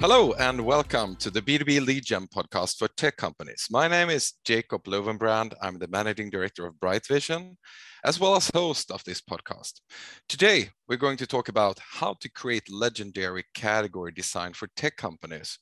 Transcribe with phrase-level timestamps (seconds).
[0.00, 3.66] Hello and welcome to the B2B Lead Gen podcast for tech companies.
[3.70, 5.52] My name is Jacob Löwenbrand.
[5.60, 7.58] I'm the managing director of Bright Vision,
[8.02, 9.82] as well as host of this podcast.
[10.26, 15.58] Today, we're going to talk about how to create legendary category design for tech companies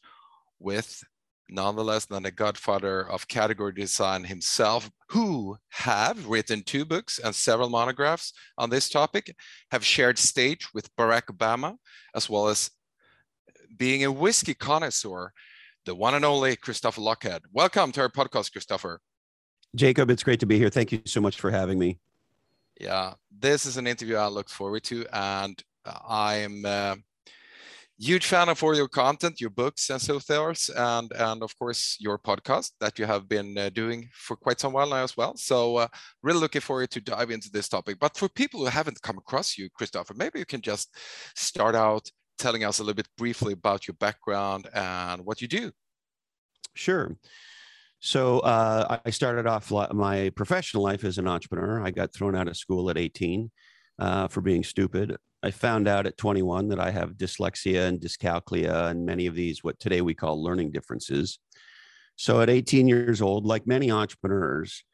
[0.61, 1.03] with
[1.51, 7.35] none less than the godfather of category design himself, who have written two books and
[7.35, 9.35] several monographs on this topic,
[9.73, 11.75] have shared stage with Barack Obama,
[12.15, 12.71] as well as
[13.77, 15.33] being a whiskey connoisseur,
[15.85, 17.41] the one and only Christopher Lochhead.
[17.53, 19.01] Welcome to our podcast, Christopher.
[19.75, 20.71] Jacob, it's great to be here.
[20.71, 21.99] Thank you so much for having me.
[22.81, 26.97] Yeah, this is an interview I look forward to, and I'm a
[27.99, 31.97] huge fan of all your content, your books, and so forth, and and of course
[31.99, 35.37] your podcast that you have been uh, doing for quite some while now as well.
[35.37, 35.89] So uh,
[36.23, 37.99] really looking forward to dive into this topic.
[37.99, 40.97] But for people who haven't come across you, Christopher, maybe you can just
[41.35, 42.09] start out
[42.39, 45.73] telling us a little bit briefly about your background and what you do.
[46.75, 47.17] Sure.
[48.01, 51.83] So uh, I started off my professional life as an entrepreneur.
[51.83, 53.51] I got thrown out of school at 18
[53.99, 55.17] uh, for being stupid.
[55.43, 59.63] I found out at 21 that I have dyslexia and dyscalculia and many of these,
[59.65, 61.39] what today we call learning differences.
[62.17, 64.85] So at 18 years old, like many entrepreneurs,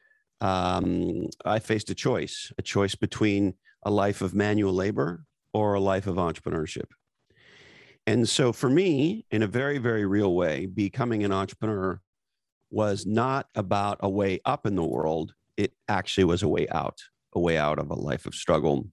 [0.41, 5.81] um, I faced a choice a choice between a life of manual labor or a
[5.81, 6.89] life of entrepreneurship.
[8.07, 12.01] And so for me, in a very, very real way, becoming an entrepreneur
[12.71, 15.33] was not about a way up in the world.
[15.57, 16.99] It actually was a way out,
[17.35, 18.89] a way out of a life of struggle.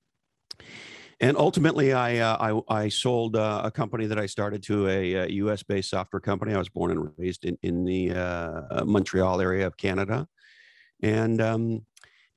[1.20, 5.14] And ultimately, I, uh, I, I, sold uh, a company that I started to a,
[5.14, 6.54] a, US based software company.
[6.54, 10.28] I was born and raised in, in the uh, Montreal area of Canada.
[11.04, 11.86] And, um,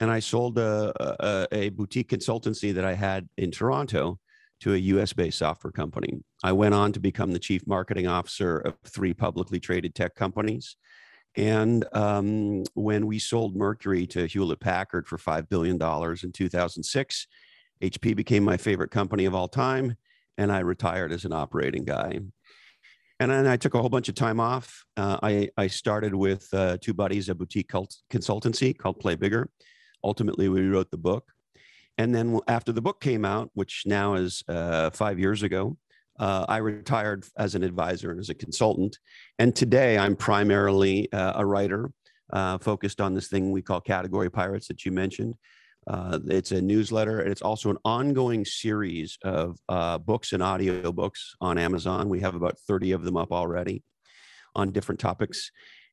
[0.01, 4.19] and I sold a, a, a boutique consultancy that I had in Toronto
[4.65, 6.23] to a US based software company.
[6.43, 10.77] I went on to become the chief marketing officer of three publicly traded tech companies.
[11.37, 17.27] And um, when we sold Mercury to Hewlett Packard for $5 billion in 2006,
[17.83, 19.97] HP became my favorite company of all time.
[20.39, 22.21] And I retired as an operating guy.
[23.21, 24.83] And then I took a whole bunch of time off.
[24.97, 29.51] Uh, I, I started with uh, two buddies, a boutique consultancy called Play Bigger.
[30.03, 31.34] Ultimately, we wrote the book.
[31.99, 35.77] And then after the book came out, which now is uh, five years ago,
[36.19, 38.99] uh, I retired as an advisor and as a consultant.
[39.39, 41.91] And today I'm primarily uh, a writer
[42.33, 45.35] uh, focused on this thing we call Category Pirates that you mentioned.
[45.87, 50.91] Uh, it's a newsletter and it's also an ongoing series of uh, books and audio
[50.93, 52.09] books on Amazon.
[52.09, 53.83] We have about 30 of them up already
[54.55, 55.51] on different topics.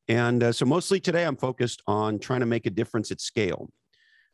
[0.08, 3.70] And so mostly today I'm focused on trying to make a difference at scale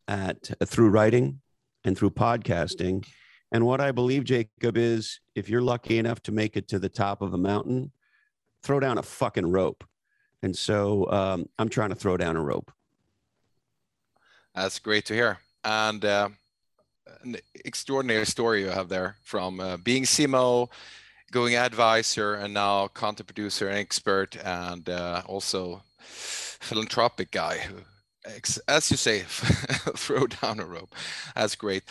[0.07, 1.41] at through writing,
[1.85, 3.07] and through podcasting.
[3.53, 6.89] And what I believe, Jacob, is if you're lucky enough to make it to the
[6.89, 7.93] top of a mountain,
[8.63, 9.85] throw down a fucking rope.
[10.43, 12.71] And so um, I'm trying to throw down a rope.
[14.55, 15.39] That's great to hear.
[15.65, 16.29] And uh,
[17.23, 20.69] an extraordinary story you have there from uh, being CMO,
[21.31, 27.77] going advisor, and now content producer and expert, and uh, also philanthropic guy who
[28.69, 30.95] as you say, throw down a rope.
[31.35, 31.85] That's great.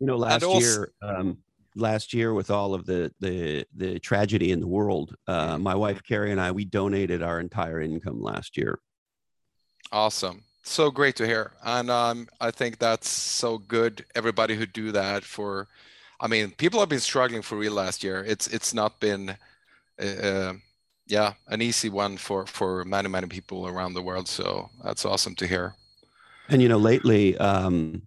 [0.00, 1.38] You know, last also, year, um,
[1.74, 5.62] last year with all of the the the tragedy in the world, uh, mm-hmm.
[5.62, 8.78] my wife Carrie and I we donated our entire income last year.
[9.92, 14.04] Awesome, so great to hear, and um, I think that's so good.
[14.14, 15.68] Everybody who do that for,
[16.20, 18.24] I mean, people have been struggling for real last year.
[18.26, 19.36] It's it's not been.
[19.98, 20.54] Uh,
[21.06, 24.28] yeah, an easy one for for many many people around the world.
[24.28, 25.74] So that's awesome to hear.
[26.48, 28.02] And you know, lately um,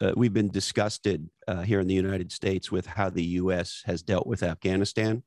[0.00, 3.82] uh, we've been disgusted uh, here in the United States with how the U.S.
[3.86, 5.22] has dealt with Afghanistan,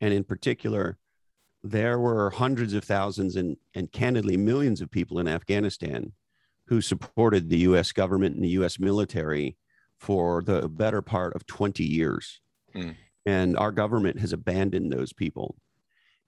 [0.00, 0.98] and in particular,
[1.62, 6.12] there were hundreds of thousands and and candidly millions of people in Afghanistan
[6.66, 7.90] who supported the U.S.
[7.90, 8.78] government and the U.S.
[8.78, 9.56] military
[9.98, 12.40] for the better part of 20 years.
[12.74, 12.94] Mm.
[13.26, 15.56] And our government has abandoned those people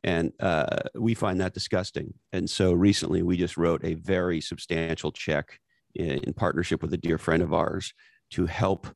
[0.04, 2.14] and uh, we find that disgusting.
[2.32, 5.58] And so recently, we just wrote a very substantial check
[5.94, 7.92] in, in partnership with a dear friend of ours
[8.30, 8.86] to help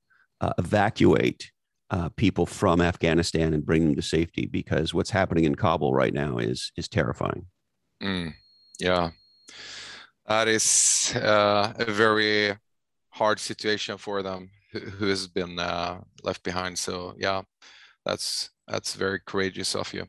[0.41, 1.50] uh, evacuate
[1.91, 6.12] uh, people from Afghanistan and bring them to safety because what's happening in Kabul right
[6.12, 7.47] now is is terrifying.
[8.02, 8.35] Mm,
[8.81, 9.11] yeah,
[10.26, 12.56] that is uh, a very
[13.11, 16.76] hard situation for them who, who has been uh, left behind.
[16.79, 17.43] So yeah,
[18.05, 20.06] that's that's very courageous of you.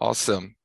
[0.00, 0.56] Awesome.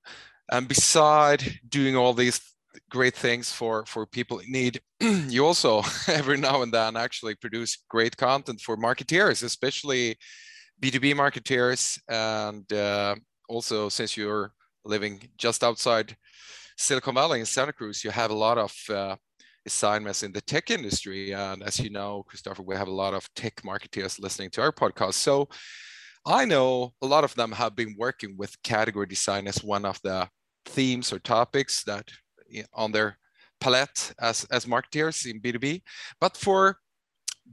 [0.52, 2.42] And beside doing all these
[2.90, 7.78] great things for for people in need, you also every now and then actually produce
[7.90, 10.18] great content for marketeers, especially
[10.81, 13.16] B2B marketeers, and uh,
[13.48, 14.52] also since you're
[14.86, 16.16] living just outside
[16.78, 19.16] Silicon Valley in Santa Cruz, you have a lot of uh,
[19.66, 21.34] assignments in the tech industry.
[21.34, 24.72] And as you know, Christopher, we have a lot of tech marketeers listening to our
[24.72, 25.16] podcast.
[25.16, 25.50] So
[26.25, 30.00] I know a lot of them have been working with category design as one of
[30.04, 30.30] the
[30.66, 32.10] themes or topics that
[32.74, 33.18] on their
[33.60, 35.81] palette as, as marketeers in B2B.
[36.19, 36.77] But for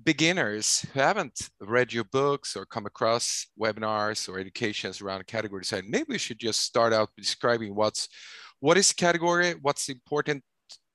[0.05, 5.85] beginners who haven't read your books or come across webinars or educations around category design,
[5.89, 8.09] maybe we should just start out describing what's
[8.61, 10.43] what is category, what's important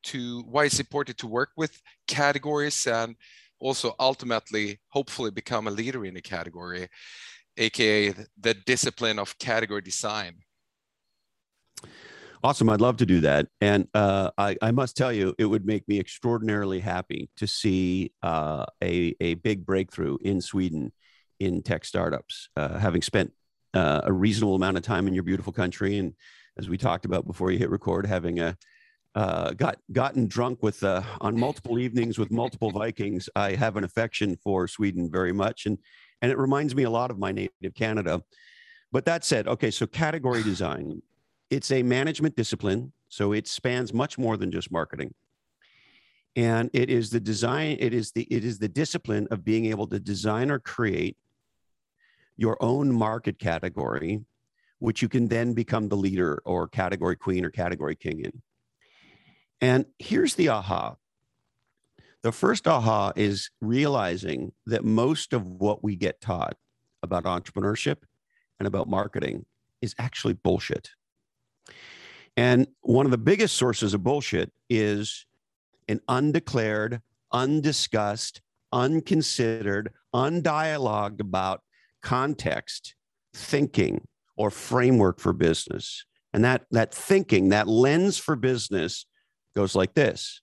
[0.03, 3.15] to why it's important to work with categories and
[3.59, 6.87] also ultimately hopefully become a leader in a category
[7.57, 10.35] aka the discipline of category design
[12.43, 12.69] Awesome.
[12.69, 13.47] I'd love to do that.
[13.61, 18.13] And uh, I, I, must tell you, it would make me extraordinarily happy to see
[18.23, 20.91] uh, a, a big breakthrough in Sweden
[21.39, 22.49] in tech startups.
[22.55, 23.31] Uh, having spent
[23.75, 26.13] uh, a reasonable amount of time in your beautiful country, and
[26.57, 28.57] as we talked about before you hit record, having a
[29.13, 33.83] uh, got gotten drunk with uh, on multiple evenings with multiple Vikings, I have an
[33.83, 35.77] affection for Sweden very much, and
[36.21, 38.21] and it reminds me a lot of my native Canada.
[38.91, 41.01] But that said, okay, so category design
[41.51, 45.13] it's a management discipline, so it spans much more than just marketing.
[46.37, 49.85] And it is the design, it is the it is the discipline of being able
[49.87, 51.17] to design or create
[52.37, 54.23] your own market category,
[54.79, 58.41] which you can then become the leader or category queen or category king in.
[59.59, 60.95] And here's the aha.
[62.23, 66.55] The first aha is realizing that most of what we get taught
[67.01, 67.97] about entrepreneurship
[68.59, 69.45] and about marketing
[69.81, 70.91] is actually bullshit.
[72.37, 75.25] And one of the biggest sources of bullshit is
[75.87, 77.01] an undeclared,
[77.31, 78.41] undiscussed,
[78.71, 81.61] unconsidered, undialogued about
[82.03, 82.95] context,
[83.33, 84.07] thinking,
[84.37, 86.05] or framework for business.
[86.33, 89.05] And that, that thinking, that lens for business
[89.55, 90.40] goes like this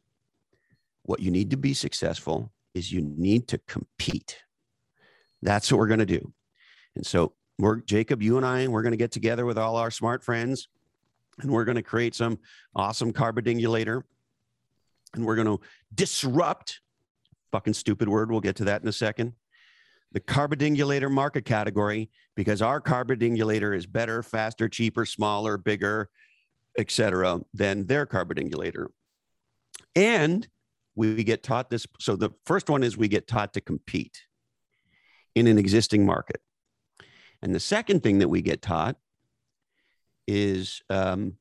[1.08, 4.36] What you need to be successful is you need to compete.
[5.40, 6.34] That's what we're going to do.
[6.96, 9.90] And so, we're, Jacob, you and I, we're going to get together with all our
[9.90, 10.68] smart friends
[11.40, 12.38] and we're going to create some
[12.76, 14.02] awesome carbidingulator
[15.14, 15.58] and we're going to
[15.94, 16.80] disrupt
[17.52, 19.32] fucking stupid word we'll get to that in a second
[20.12, 26.10] the carbidingulator market category because our carbidingulator is better faster cheaper smaller bigger
[26.76, 28.88] etc than their carbidingulator
[29.96, 30.46] and
[30.98, 34.26] we get taught this so the first one is we get taught to compete
[35.34, 36.40] in an existing market
[37.42, 38.96] and the second thing that we get taught
[40.26, 41.36] is um,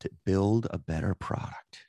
[0.00, 1.86] to build a better product.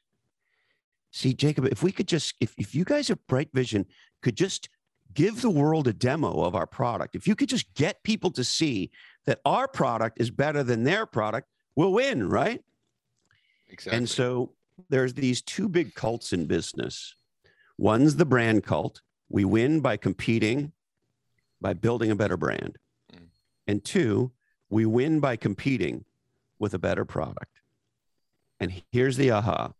[1.11, 3.85] See, Jacob, if we could just, if, if you guys at Bright Vision
[4.21, 4.69] could just
[5.13, 8.43] give the world a demo of our product, if you could just get people to
[8.43, 8.91] see
[9.25, 12.61] that our product is better than their product, we'll win, right?
[13.69, 13.97] Exactly.
[13.97, 14.53] And so
[14.89, 17.15] there's these two big cults in business.
[17.77, 19.01] One's the brand cult.
[19.30, 20.71] We win by competing,
[21.59, 22.77] by building a better brand.
[23.13, 23.27] Mm.
[23.68, 24.31] And two,
[24.69, 26.06] we win by competing
[26.59, 27.59] with a better product.
[28.59, 29.73] And here's the aha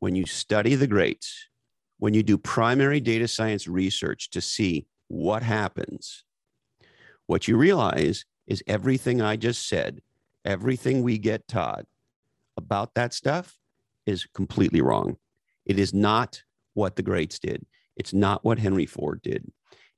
[0.00, 1.48] when you study the greats,
[1.98, 6.24] when you do primary data science research to see what happens,
[7.26, 10.02] what you realize is everything I just said,
[10.44, 11.86] everything we get taught
[12.56, 13.58] about that stuff
[14.06, 15.16] is completely wrong.
[15.66, 16.42] It is not
[16.74, 17.64] what the greats did.
[17.96, 19.50] It's not what Henry Ford did.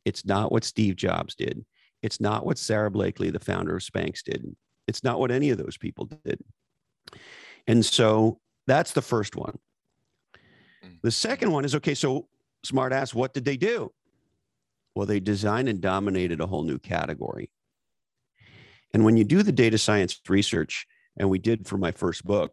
[0.04, 1.64] It's not what Steve Jobs did.
[2.02, 4.54] It's not what Sara Blakely, the founder of Spanx, did.
[4.86, 6.38] It's not what any of those people did.
[7.66, 9.58] And so that's the first one.
[10.84, 11.00] Mm.
[11.02, 12.28] The second one is okay, so
[12.64, 13.92] smart smartass, what did they do?
[14.94, 17.50] Well, they designed and dominated a whole new category.
[18.94, 20.86] And when you do the data science research,
[21.18, 22.52] and we did for my first book,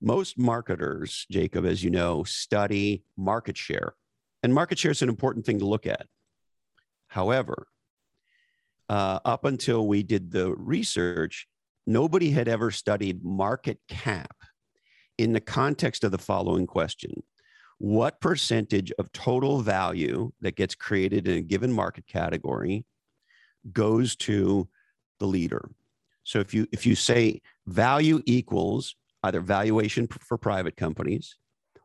[0.00, 3.94] most marketers, Jacob, as you know, study market share.
[4.42, 6.06] And market share is an important thing to look at.
[7.08, 7.66] However,
[8.88, 11.46] uh, up until we did the research,
[11.86, 14.36] nobody had ever studied market cap
[15.18, 17.22] in the context of the following question
[17.78, 22.84] What percentage of total value that gets created in a given market category
[23.72, 24.68] goes to
[25.18, 25.70] the leader?
[26.24, 28.94] So if you if you say value equals
[29.26, 31.36] either valuation for private companies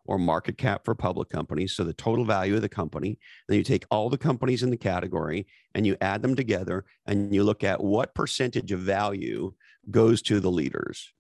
[0.06, 1.74] or market cap for public companies.
[1.74, 3.20] So the total value of the company.
[3.48, 7.34] Then you take all the companies in the category and you add them together and
[7.34, 9.54] you look at what percentage of value
[9.90, 11.14] goes to the leaders.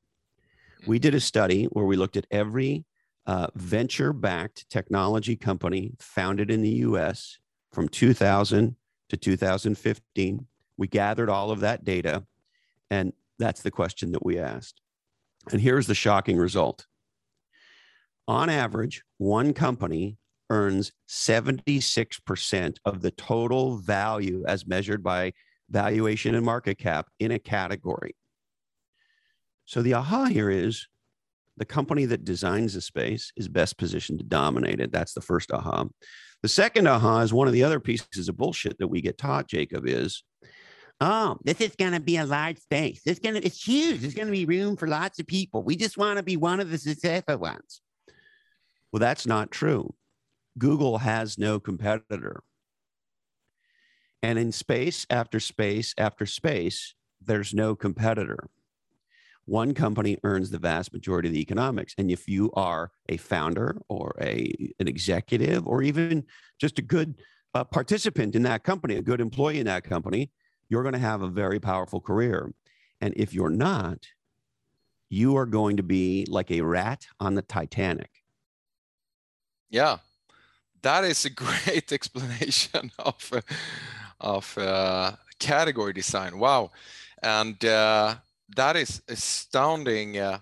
[0.87, 2.85] We did a study where we looked at every
[3.27, 7.37] uh, venture backed technology company founded in the US
[7.71, 8.75] from 2000
[9.09, 10.47] to 2015.
[10.77, 12.23] We gathered all of that data,
[12.89, 14.81] and that's the question that we asked.
[15.51, 16.85] And here's the shocking result
[18.27, 20.17] on average, one company
[20.49, 25.33] earns 76% of the total value as measured by
[25.69, 28.15] valuation and market cap in a category.
[29.65, 30.87] So the aha here is
[31.57, 34.91] the company that designs the space is best positioned to dominate it.
[34.91, 35.87] That's the first aha.
[36.41, 39.47] The second aha is one of the other pieces of bullshit that we get taught,
[39.47, 40.23] Jacob, is
[41.01, 43.01] oh, this is going to be a large space.
[43.05, 44.01] It's going to, it's huge.
[44.01, 45.63] There's going to be room for lots of people.
[45.63, 47.81] We just want to be one of the successful ones.
[48.91, 49.95] Well, that's not true.
[50.57, 52.43] Google has no competitor.
[54.21, 58.49] And in space after space after space, there's no competitor.
[59.45, 61.95] One company earns the vast majority of the economics.
[61.97, 66.25] And if you are a founder or a, an executive or even
[66.59, 67.15] just a good
[67.55, 70.29] uh, participant in that company, a good employee in that company,
[70.71, 72.53] you're going to have a very powerful career.
[73.01, 74.07] And if you're not,
[75.09, 78.09] you are going to be like a rat on the Titanic.
[79.69, 79.97] Yeah,
[80.81, 83.43] that is a great explanation of
[84.21, 86.39] of uh, category design.
[86.39, 86.71] Wow,
[87.21, 88.15] and uh,
[88.55, 90.39] that is astounding uh,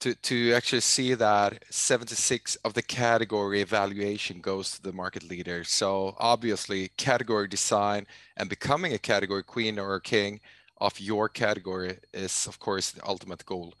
[0.00, 5.64] to to actually see that 76 of the category evaluation goes to the market leader.
[5.64, 10.40] So obviously, category design and becoming a category queen or king
[10.80, 13.74] of your category is, of course, the ultimate goal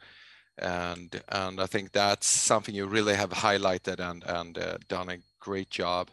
[0.58, 5.18] and and I think that's something you really have highlighted and and uh, done a
[5.40, 6.10] great job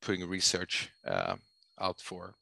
[0.00, 1.36] putting research uh,
[1.80, 2.34] out for.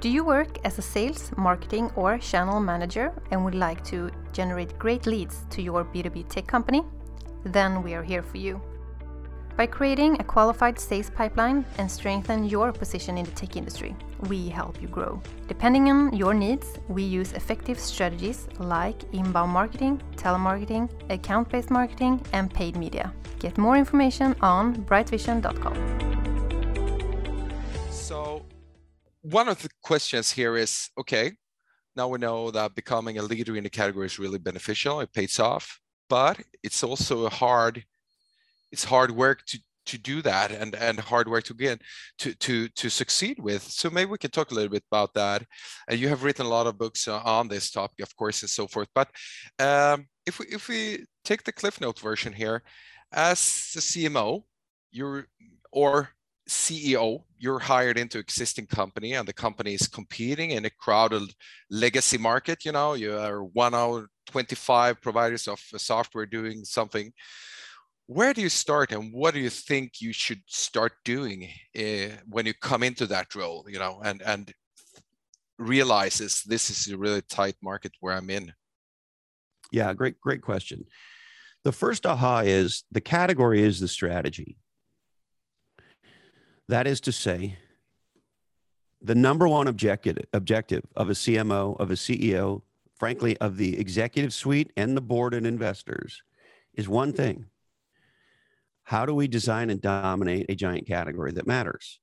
[0.00, 4.78] Do you work as a sales, marketing, or channel manager and would like to generate
[4.78, 6.84] great leads to your B2B tech company?
[7.42, 8.60] Then we are here for you.
[9.56, 13.96] By creating a qualified sales pipeline and strengthen your position in the tech industry,
[14.28, 15.20] we help you grow.
[15.48, 22.24] Depending on your needs, we use effective strategies like inbound marketing, telemarketing, account based marketing,
[22.32, 23.12] and paid media.
[23.40, 26.07] Get more information on brightvision.com.
[29.32, 31.32] one of the questions here is okay,
[31.96, 35.38] now we know that becoming a leader in the category is really beneficial, it pays
[35.38, 37.84] off, but it's also a hard
[38.70, 41.80] it's hard work to to do that and and hard work to get
[42.18, 43.62] to to to succeed with.
[43.62, 45.42] So maybe we can talk a little bit about that.
[45.90, 48.66] You have written a lot of books uh, on this topic of course and so
[48.66, 49.08] forth but
[49.58, 52.62] um, if we if we take the cliff note version here
[53.12, 53.38] as
[53.76, 54.44] a cmo
[54.90, 55.26] you're
[55.72, 56.10] or
[56.48, 61.22] ceo you're hired into existing company and the company is competing in a crowded
[61.70, 67.12] legacy market you know you are one out 25 providers of software doing something.
[68.06, 72.46] Where do you start and what do you think you should start doing uh, when
[72.46, 74.52] you come into that role you know and and
[75.58, 78.52] realizes this is a really tight market where i'm in?
[79.72, 80.84] Yeah great great question.
[81.64, 84.56] The first aha is the category is the strategy
[86.68, 87.58] that is to say
[89.00, 92.62] the number one objective objective of a cmo of a ceo
[92.96, 96.22] frankly of the executive suite and the board and investors
[96.74, 97.46] is one thing
[98.88, 102.00] how do we design and dominate a giant category that matters?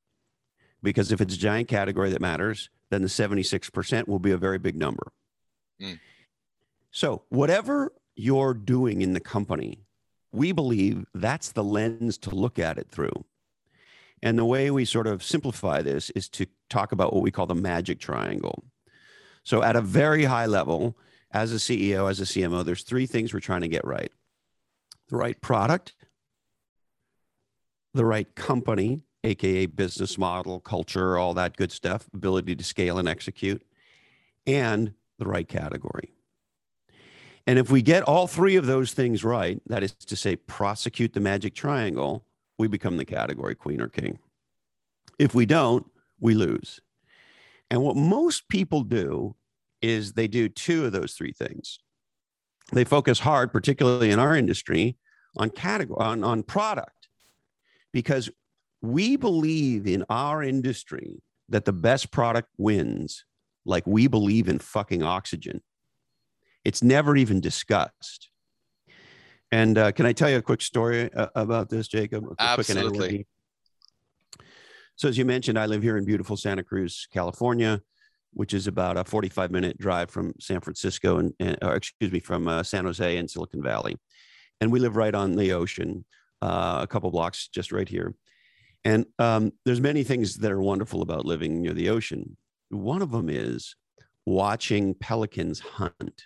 [0.84, 4.60] Because if it's a giant category that matters, then the 76% will be a very
[4.60, 5.12] big number.
[5.82, 6.00] Mm.
[6.92, 9.80] So, whatever you're doing in the company,
[10.32, 13.26] we believe that's the lens to look at it through.
[14.24, 17.46] And the way we sort of simplify this is to talk about what we call
[17.46, 18.64] the magic triangle.
[19.44, 20.98] So, at a very high level,
[21.32, 24.12] as a CEO, as a CMO, there's three things we're trying to get right
[25.10, 25.94] the right product,
[27.94, 33.08] the right company, aka business model, culture, all that good stuff, ability to scale and
[33.08, 33.62] execute,
[34.48, 36.12] and the right category.
[37.48, 41.14] And if we get all three of those things right, that is to say, prosecute
[41.14, 42.26] the magic triangle,
[42.58, 44.20] we become the category queen or king.
[45.20, 45.86] If we don't,
[46.20, 46.80] we lose.
[47.70, 49.36] And what most people do
[49.82, 51.80] is they do two of those three things.
[52.72, 54.98] They focus hard, particularly in our industry,
[55.38, 56.96] on category on, on product
[57.96, 58.30] because
[58.82, 63.24] we believe in our industry that the best product wins
[63.66, 65.62] like we believe in fucking oxygen.
[66.64, 68.30] It's never even discussed.
[69.52, 72.26] And uh, can I tell you a quick story uh, about this, Jacob?
[72.40, 73.28] Absolutely.
[74.96, 77.82] So, as you mentioned, I live here in beautiful Santa Cruz, California,
[78.34, 82.20] which is about a 45 minute drive from San Francisco and, and or excuse me,
[82.20, 83.98] from uh, San Jose and Silicon Valley.
[84.62, 86.06] And we live right on the ocean,
[86.42, 88.16] uh, a couple blocks just right here.
[88.84, 92.38] And um, there's many things that are wonderful about living near the ocean.
[92.70, 93.76] One of them is
[94.26, 96.24] watching pelicans hunt.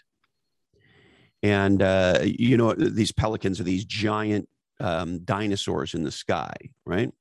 [1.42, 6.54] And, uh, you know, these pelicans are these giant um, dinosaurs in the sky,
[6.86, 7.12] right?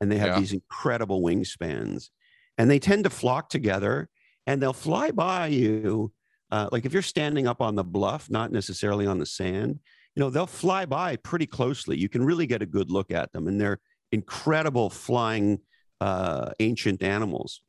[0.00, 0.40] And they have yeah.
[0.40, 2.10] these incredible wingspans.
[2.58, 4.08] And they tend to flock together
[4.46, 6.12] and they'll fly by you.
[6.50, 9.80] Uh, like if you're standing up on the bluff, not necessarily on the sand,
[10.14, 11.98] you know, they'll fly by pretty closely.
[11.98, 13.46] You can really get a good look at them.
[13.46, 13.78] And they're
[14.12, 15.60] incredible flying
[16.00, 17.60] uh, ancient animals.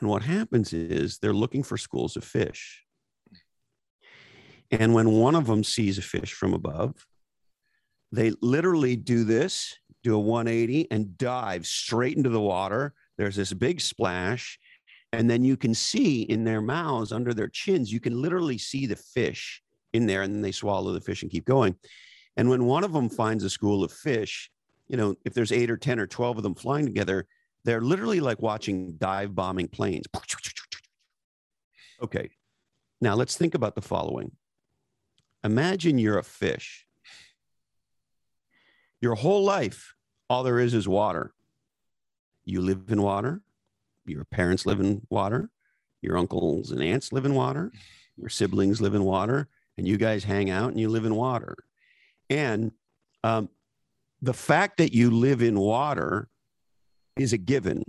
[0.00, 2.81] And what happens is they're looking for schools of fish.
[4.72, 7.06] And when one of them sees a fish from above,
[8.10, 12.94] they literally do this, do a 180 and dive straight into the water.
[13.18, 14.58] There's this big splash.
[15.12, 18.86] And then you can see in their mouths, under their chins, you can literally see
[18.86, 19.62] the fish
[19.92, 20.22] in there.
[20.22, 21.76] And then they swallow the fish and keep going.
[22.38, 24.50] And when one of them finds a school of fish,
[24.88, 27.26] you know, if there's eight or 10 or 12 of them flying together,
[27.64, 30.06] they're literally like watching dive bombing planes.
[32.02, 32.30] Okay.
[33.00, 34.32] Now let's think about the following.
[35.44, 36.86] Imagine you're a fish.
[39.00, 39.94] Your whole life,
[40.30, 41.34] all there is is water.
[42.44, 43.42] You live in water.
[44.06, 45.50] Your parents live in water.
[46.00, 47.72] Your uncles and aunts live in water.
[48.16, 49.48] Your siblings live in water.
[49.76, 51.56] And you guys hang out and you live in water.
[52.30, 52.72] And
[53.24, 53.48] um,
[54.20, 56.28] the fact that you live in water
[57.16, 57.84] is a given.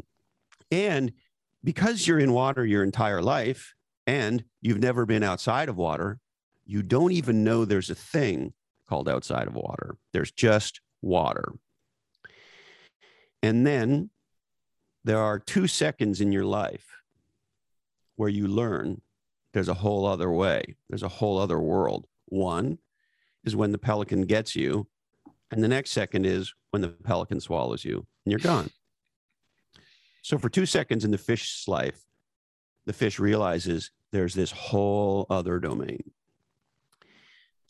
[0.71, 1.13] And
[1.63, 3.75] because you're in water your entire life
[4.07, 6.19] and you've never been outside of water,
[6.65, 8.53] you don't even know there's a thing
[8.87, 9.97] called outside of water.
[10.11, 11.53] There's just water.
[13.41, 14.09] And then
[15.03, 16.85] there are two seconds in your life
[18.15, 19.01] where you learn
[19.53, 22.07] there's a whole other way, there's a whole other world.
[22.25, 22.79] One
[23.43, 24.87] is when the pelican gets you
[25.51, 28.71] and the next second is when the pelican swallows you and you're gone.
[30.23, 32.01] So for two seconds in the fish's life,
[32.85, 36.11] the fish realizes there's this whole other domain.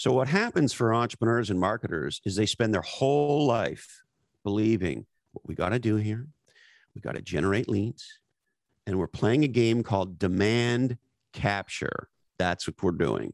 [0.03, 4.03] So what happens for entrepreneurs and marketers is they spend their whole life
[4.43, 6.27] believing what we got to do here,
[6.93, 8.19] we got to generate leads,
[8.85, 10.97] and we're playing a game called demand
[11.31, 12.09] capture.
[12.37, 13.31] That's what we're doing.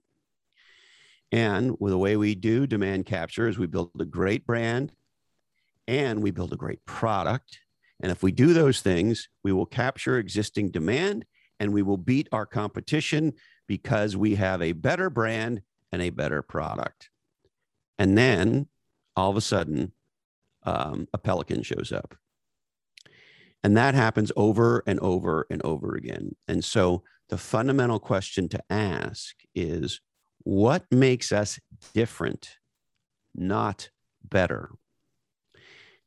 [1.32, 4.92] And with the way we do demand capture is we build a great brand
[5.88, 7.62] and we build a great product.
[8.00, 11.26] And if we do those things, we will capture existing demand
[11.60, 13.34] and we will beat our competition
[13.66, 17.10] because we have a better brand and a better product.
[17.98, 18.68] And then
[19.16, 19.94] all of a sudden,
[20.64, 22.16] um, a pelican shows up.
[23.64, 26.36] And that happens over and over and over again.
[26.48, 30.00] And so the fundamental question to ask is
[30.44, 31.60] what makes us
[31.94, 32.58] different,
[33.36, 33.90] not
[34.24, 34.72] better?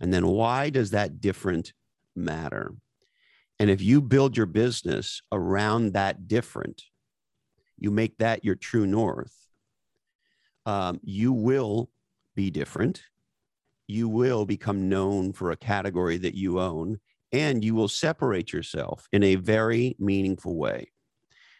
[0.00, 1.72] And then why does that different
[2.16, 2.74] matter?
[3.58, 6.82] And if you build your business around that different,
[7.78, 9.41] you make that your true north,
[10.66, 11.90] um, you will
[12.34, 13.02] be different.
[13.86, 17.00] You will become known for a category that you own,
[17.32, 20.90] and you will separate yourself in a very meaningful way.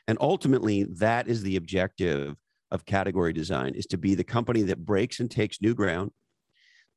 [0.08, 2.36] And ultimately, that is the objective
[2.70, 6.10] of category design is to be the company that breaks and takes new ground,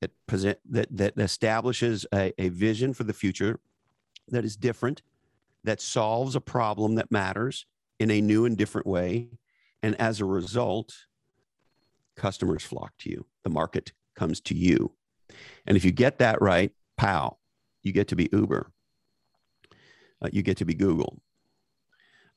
[0.02, 3.60] that present that that establishes a, a vision for the future
[4.30, 5.02] that is different,
[5.64, 7.66] that solves a problem that matters
[8.00, 9.30] in a new and different way.
[9.84, 10.94] And as a result,
[12.16, 13.26] customers flock to you.
[13.44, 14.94] The market comes to you.
[15.66, 17.38] And if you get that right, pow,
[17.84, 18.72] you get to be Uber.
[20.22, 21.22] Uh, you get to be Google.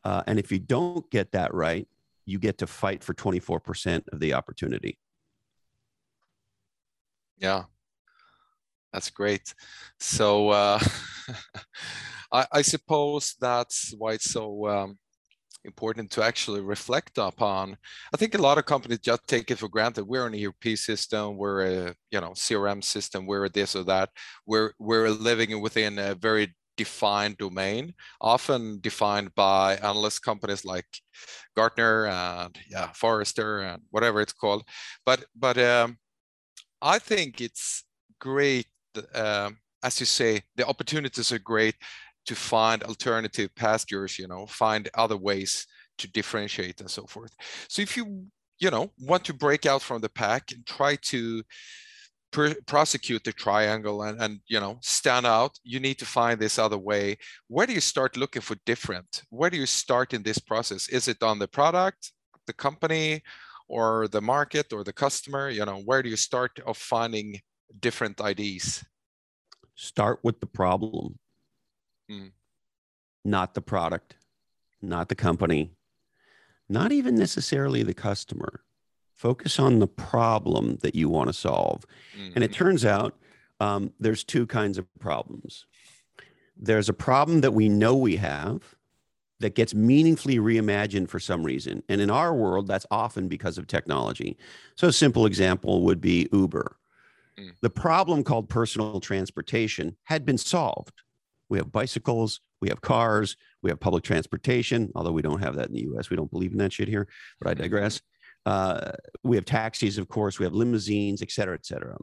[0.04, 1.86] Uh, and if you don't get that right,
[2.24, 4.98] you get to fight for 24% of the opportunity.
[7.38, 7.64] Yeah,
[8.92, 9.54] that's great.
[9.98, 10.80] So uh,
[12.32, 14.98] I, I, suppose that's why it's so um,
[15.72, 17.76] important to actually reflect upon.
[18.14, 20.04] I think a lot of companies just take it for granted.
[20.04, 24.08] We're an ERP system, we're a you know CRM system, we're this or that.
[24.46, 30.86] We're we're living within a very defined domain, often defined by analyst companies like
[31.54, 34.62] Gartner and yeah, Forrester and whatever it's called.
[35.04, 35.98] But but um,
[36.80, 37.84] I think it's
[38.18, 38.68] great,
[39.14, 39.50] uh,
[39.82, 41.74] as you say, the opportunities are great
[42.28, 47.34] to find alternative pastures, you know, find other ways to differentiate and so forth.
[47.68, 48.26] So if you,
[48.58, 51.42] you know, want to break out from the pack and try to
[52.66, 56.76] prosecute the triangle and, and you know stand out you need to find this other
[56.76, 57.16] way.
[57.46, 59.22] Where do you start looking for different?
[59.30, 60.90] Where do you start in this process?
[60.90, 62.12] Is it on the product
[62.46, 63.22] the company
[63.66, 65.48] or the market or the customer?
[65.48, 67.40] You know where do you start of finding
[67.80, 68.84] different ideas?
[69.74, 71.18] Start with the problem
[72.10, 72.30] mm.
[73.24, 74.16] not the product
[74.80, 75.72] not the company
[76.68, 78.62] not even necessarily the customer
[79.14, 81.84] focus on the problem that you want to solve
[82.16, 82.32] mm-hmm.
[82.34, 82.64] and it mm-hmm.
[82.64, 83.16] turns out
[83.60, 85.66] um, there's two kinds of problems
[86.56, 88.74] there's a problem that we know we have
[89.40, 91.82] that gets meaningfully reimagined for some reason.
[91.88, 94.36] And in our world, that's often because of technology.
[94.74, 96.76] So, a simple example would be Uber.
[97.38, 97.52] Mm.
[97.60, 100.92] The problem called personal transportation had been solved.
[101.48, 105.68] We have bicycles, we have cars, we have public transportation, although we don't have that
[105.68, 106.10] in the US.
[106.10, 107.08] We don't believe in that shit here,
[107.40, 107.62] but I mm-hmm.
[107.62, 108.00] digress.
[108.46, 111.96] Uh, we have taxis, of course, we have limousines, et cetera, et cetera.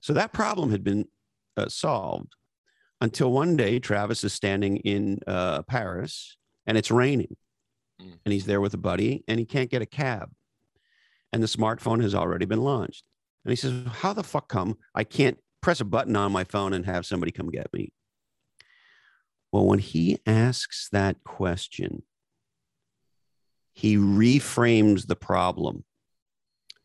[0.00, 1.06] So that problem had been
[1.56, 2.34] uh, solved
[3.00, 7.36] until one day Travis is standing in uh, Paris and it's raining.
[8.00, 8.12] Mm.
[8.24, 10.30] And he's there with a buddy and he can't get a cab.
[11.32, 13.04] And the smartphone has already been launched.
[13.44, 16.72] And he says, How the fuck come I can't press a button on my phone
[16.72, 17.92] and have somebody come get me?
[19.52, 22.02] Well, when he asks that question,
[23.72, 25.84] he reframes the problem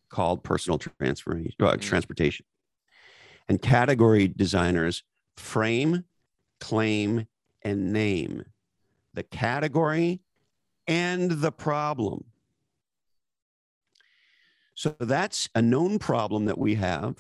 [0.10, 2.46] called personal transfer, uh, transportation.
[3.50, 5.04] And category designers
[5.36, 6.06] frame,
[6.60, 7.28] claim,
[7.64, 8.46] and name
[9.14, 10.22] the category
[10.88, 12.26] and the problem.
[14.76, 17.16] So that's a known problem that we have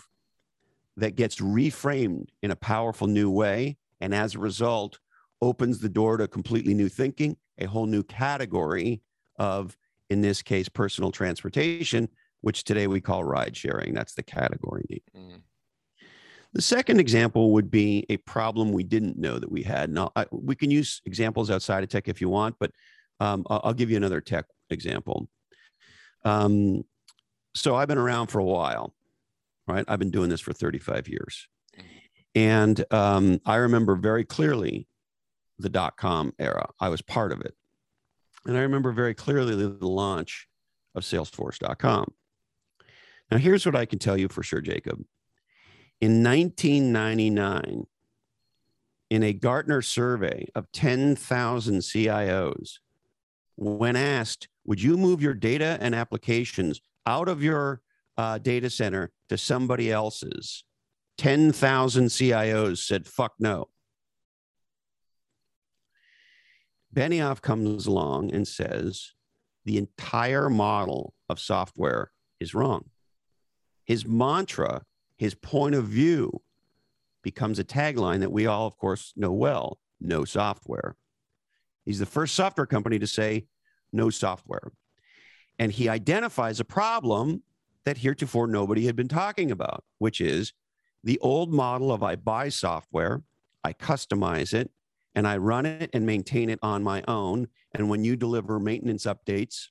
[0.97, 3.77] that gets reframed in a powerful new way.
[4.01, 4.99] And as a result,
[5.43, 9.01] opens the door to completely new thinking, a whole new category
[9.37, 9.75] of,
[10.09, 12.07] in this case, personal transportation,
[12.39, 13.93] which today we call ride sharing.
[13.93, 15.03] That's the category.
[15.15, 15.41] Mm.
[16.53, 19.89] The second example would be a problem we didn't know that we had.
[19.89, 22.71] Now, I, we can use examples outside of tech if you want, but
[23.19, 25.27] um, I'll, I'll, give you another tech example.
[26.23, 26.83] Um,
[27.53, 28.93] so I've been around for a while,
[29.67, 29.83] right?
[29.87, 31.47] I've been doing this for 35 years.
[32.35, 34.87] And um, I remember very clearly
[35.59, 36.69] the dot com era.
[36.79, 37.55] I was part of it.
[38.45, 40.47] And I remember very clearly the launch
[40.95, 42.13] of Salesforce.com.
[43.31, 45.03] Now, here's what I can tell you for sure, Jacob.
[46.01, 47.85] In 1999,
[49.09, 52.79] in a Gartner survey of 10,000 CIOs,
[53.55, 57.81] when asked, Would you move your data and applications out of your
[58.17, 60.63] uh, data center to somebody else's?
[61.17, 63.69] 10,000 CIOs said, Fuck no.
[66.93, 69.13] Benioff comes along and says,
[69.65, 72.89] The entire model of software is wrong.
[73.83, 74.83] His mantra
[75.23, 76.41] his point of view
[77.21, 80.97] becomes a tagline that we all, of course, know well no software.
[81.85, 83.45] He's the first software company to say
[83.93, 84.73] no software.
[85.57, 87.43] And he identifies a problem
[87.85, 90.51] that heretofore nobody had been talking about, which is
[91.03, 93.23] the old model of I buy software,
[93.63, 94.71] I customize it,
[95.15, 97.47] and I run it and maintain it on my own.
[97.73, 99.67] And when you deliver maintenance updates,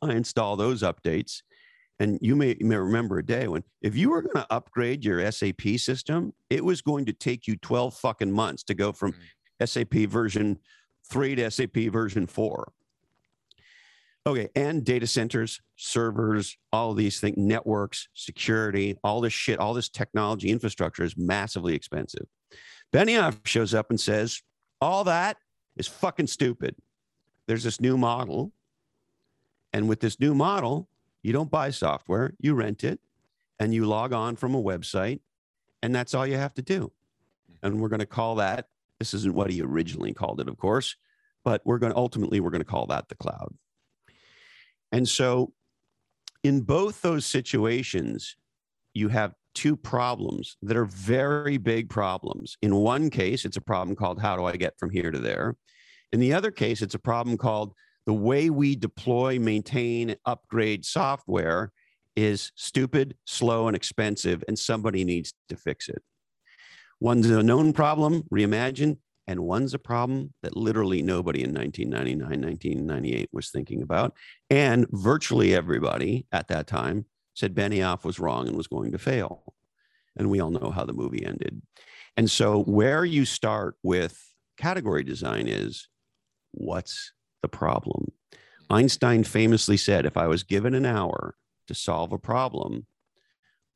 [0.00, 1.42] I install those updates
[2.00, 5.04] and you may, you may remember a day when if you were going to upgrade
[5.04, 9.12] your SAP system, it was going to take you 12 fucking months to go from
[9.12, 9.64] mm-hmm.
[9.64, 10.58] SAP version
[11.10, 12.72] 3 to SAP version 4.
[14.26, 19.72] Okay, and data centers, servers, all of these things, networks, security, all this shit, all
[19.72, 22.26] this technology infrastructure is massively expensive.
[22.92, 24.42] Benioff shows up and says,
[24.80, 25.36] all that
[25.76, 26.76] is fucking stupid.
[27.46, 28.52] There's this new model.
[29.72, 30.88] And with this new model,
[31.22, 33.00] you don't buy software, you rent it
[33.58, 35.20] and you log on from a website,
[35.82, 36.92] and that's all you have to do.
[37.62, 40.96] And we're going to call that, this isn't what he originally called it, of course,
[41.44, 43.54] but we're going to ultimately, we're going to call that the cloud.
[44.92, 45.52] And so
[46.42, 48.36] in both those situations,
[48.94, 52.56] you have two problems that are very big problems.
[52.62, 55.56] In one case, it's a problem called how do I get from here to there?
[56.12, 57.74] In the other case, it's a problem called
[58.06, 61.72] the way we deploy, maintain, upgrade software
[62.16, 66.02] is stupid, slow, and expensive, and somebody needs to fix it.
[67.00, 68.96] One's a known problem, reimagine,
[69.28, 74.14] and one's a problem that literally nobody in 1999, 1998 was thinking about.
[74.48, 77.04] And virtually everybody at that time
[77.38, 79.54] said Benioff was wrong and was going to fail.
[80.16, 81.62] And we all know how the movie ended.
[82.16, 84.20] And so, where you start with
[84.56, 85.88] category design is
[86.50, 88.10] what's the problem?
[88.68, 91.36] Einstein famously said, if I was given an hour
[91.68, 92.86] to solve a problem,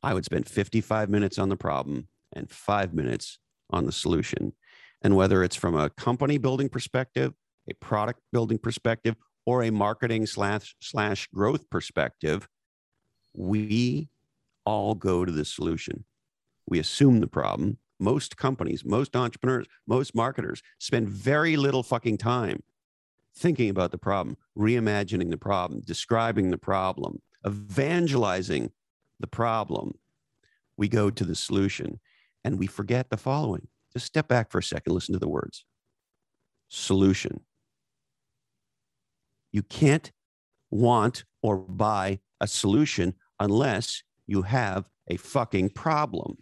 [0.03, 3.39] I would spend 55 minutes on the problem and five minutes
[3.71, 4.55] on the solution.
[5.03, 7.33] And whether it's from a company building perspective,
[7.71, 9.15] a product building perspective,
[9.47, 12.49] or a marketing slash slash growth perspective,
[13.35, 14.09] we
[14.65, 16.05] all go to the solution.
[16.67, 17.79] We assume the problem.
[17.99, 22.63] Most companies, most entrepreneurs, most marketers spend very little fucking time
[23.35, 28.71] thinking about the problem, reimagining the problem, describing the problem, evangelizing
[29.21, 29.93] the problem.
[30.77, 32.01] We go to the solution
[32.45, 33.69] and we forget the following.
[33.93, 35.65] Just step back for a second, listen to the words
[36.73, 37.41] solution.
[39.53, 40.11] You can't
[40.71, 46.39] want or buy a solution unless you have a fucking problem.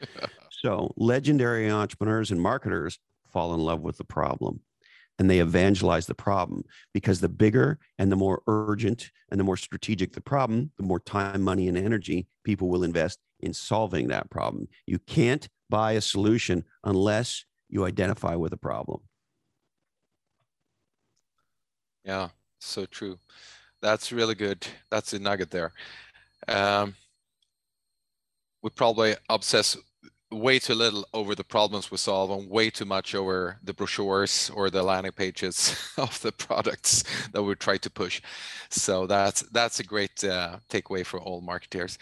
[0.50, 2.98] so, legendary entrepreneurs and marketers
[3.30, 4.60] fall in love with the problem
[5.18, 9.56] and they evangelize the problem because the bigger and the more urgent and the more
[9.56, 14.30] strategic the problem, the more time, money, and energy people will invest in solving that
[14.30, 14.66] problem.
[14.86, 19.02] You can't buy a solution unless you identify with a problem.
[22.02, 23.18] Yeah, so true.
[23.82, 24.66] That's really good.
[24.90, 25.72] That's a nugget there.
[26.48, 26.94] Um,
[28.62, 29.76] we probably obsess
[30.30, 34.50] way too little over the problems we solve and way too much over the brochures
[34.54, 38.20] or the landing pages of the products that we try to push.
[38.68, 41.98] So that's that's a great uh, takeaway for all marketers.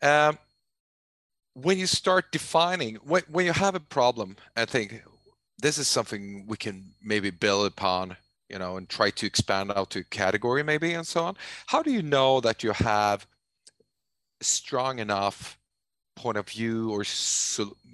[0.00, 0.38] Um,
[1.54, 5.02] when you start defining when, when you have a problem, I think
[5.58, 8.16] this is something we can maybe build upon
[8.48, 11.90] you know and try to expand out to category maybe and so on how do
[11.90, 13.26] you know that you have
[14.42, 15.58] strong enough
[16.16, 17.04] point of view or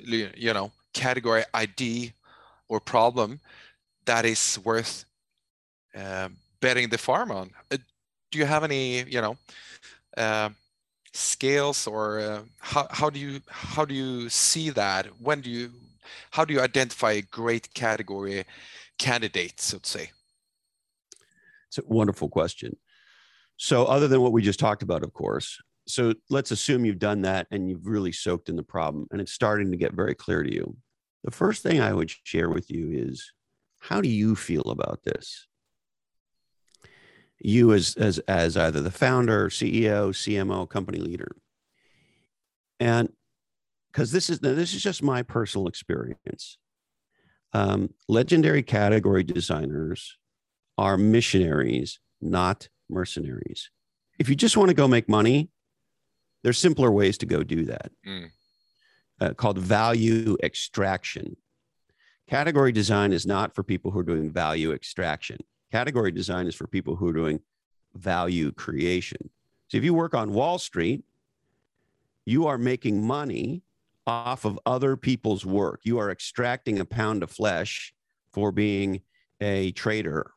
[0.05, 2.13] you know category id
[2.69, 3.41] or problem
[4.05, 5.05] that is worth
[5.97, 6.29] uh,
[6.61, 7.51] betting the farm on.
[7.71, 7.77] Uh,
[8.31, 9.37] do you have any you know
[10.17, 10.51] uh,
[11.13, 15.07] scales or uh, how, how do you how do you see that?
[15.21, 15.71] When do you
[16.31, 18.45] how do you identify a great category
[18.99, 20.11] candidate so to say?
[21.69, 22.77] It's a wonderful question.
[23.57, 27.23] So other than what we just talked about of course so let's assume you've done
[27.23, 30.43] that and you've really soaked in the problem and it's starting to get very clear
[30.43, 30.77] to you.
[31.25, 33.33] The first thing I would share with you is
[33.81, 35.47] how do you feel about this?
[37.41, 41.37] You as as as either the founder, CEO, CMO, company leader.
[42.81, 43.11] And
[43.93, 46.59] because this is this is just my personal experience.
[47.53, 50.19] Um, legendary category designers
[50.77, 53.71] are missionaries, not mercenaries.
[54.19, 55.51] If you just want to go make money,
[56.43, 58.31] there's simpler ways to go do that mm.
[59.21, 61.37] uh, called value extraction.
[62.29, 65.39] Category design is not for people who are doing value extraction.
[65.73, 67.41] Category design is for people who are doing
[67.95, 69.31] value creation.
[69.69, 71.05] So if you work on Wall Street,
[72.25, 73.63] you are making money
[74.07, 75.81] off of other people's work.
[75.85, 77.95] You are extracting a pound of flesh
[78.33, 79.03] for being
[79.41, 80.33] a trader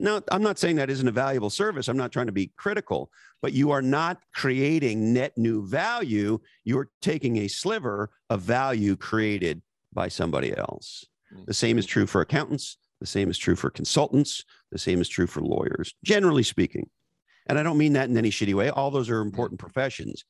[0.00, 1.88] now, I'm not saying that isn't a valuable service.
[1.88, 6.40] I'm not trying to be critical, but you are not creating net new value.
[6.64, 11.06] You're taking a sliver of value created by somebody else.
[11.30, 11.52] The mm-hmm.
[11.52, 12.76] same is true for accountants.
[13.00, 14.44] The same is true for consultants.
[14.72, 16.90] The same is true for lawyers, generally speaking.
[17.46, 18.70] And I don't mean that in any shitty way.
[18.70, 19.28] All those are mm-hmm.
[19.28, 20.24] important professions,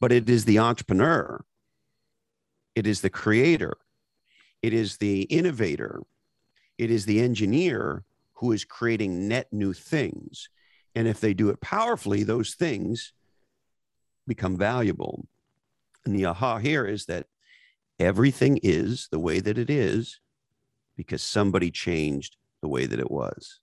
[0.00, 1.44] but it is the entrepreneur,
[2.74, 3.76] it is the creator,
[4.62, 6.00] it is the innovator,
[6.76, 8.04] it is the engineer
[8.40, 10.48] who is creating net new things.
[10.94, 13.12] And if they do it powerfully, those things
[14.26, 15.26] become valuable.
[16.04, 17.26] And the aha here is that
[17.98, 20.20] everything is the way that it is
[20.96, 23.60] because somebody changed the way that it was.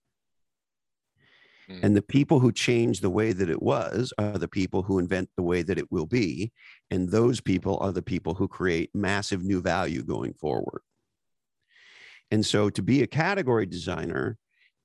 [1.70, 1.80] Mm.
[1.84, 5.30] And the people who change the way that it was are the people who invent
[5.36, 6.52] the way that it will be.
[6.92, 10.82] And those people are the people who create massive new value going forward.
[12.30, 14.38] And so to be a category designer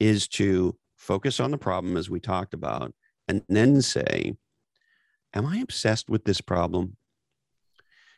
[0.02, 2.92] is to focus on the problem as we talked about
[3.28, 4.34] and then say,
[5.32, 6.96] Am I obsessed with this problem?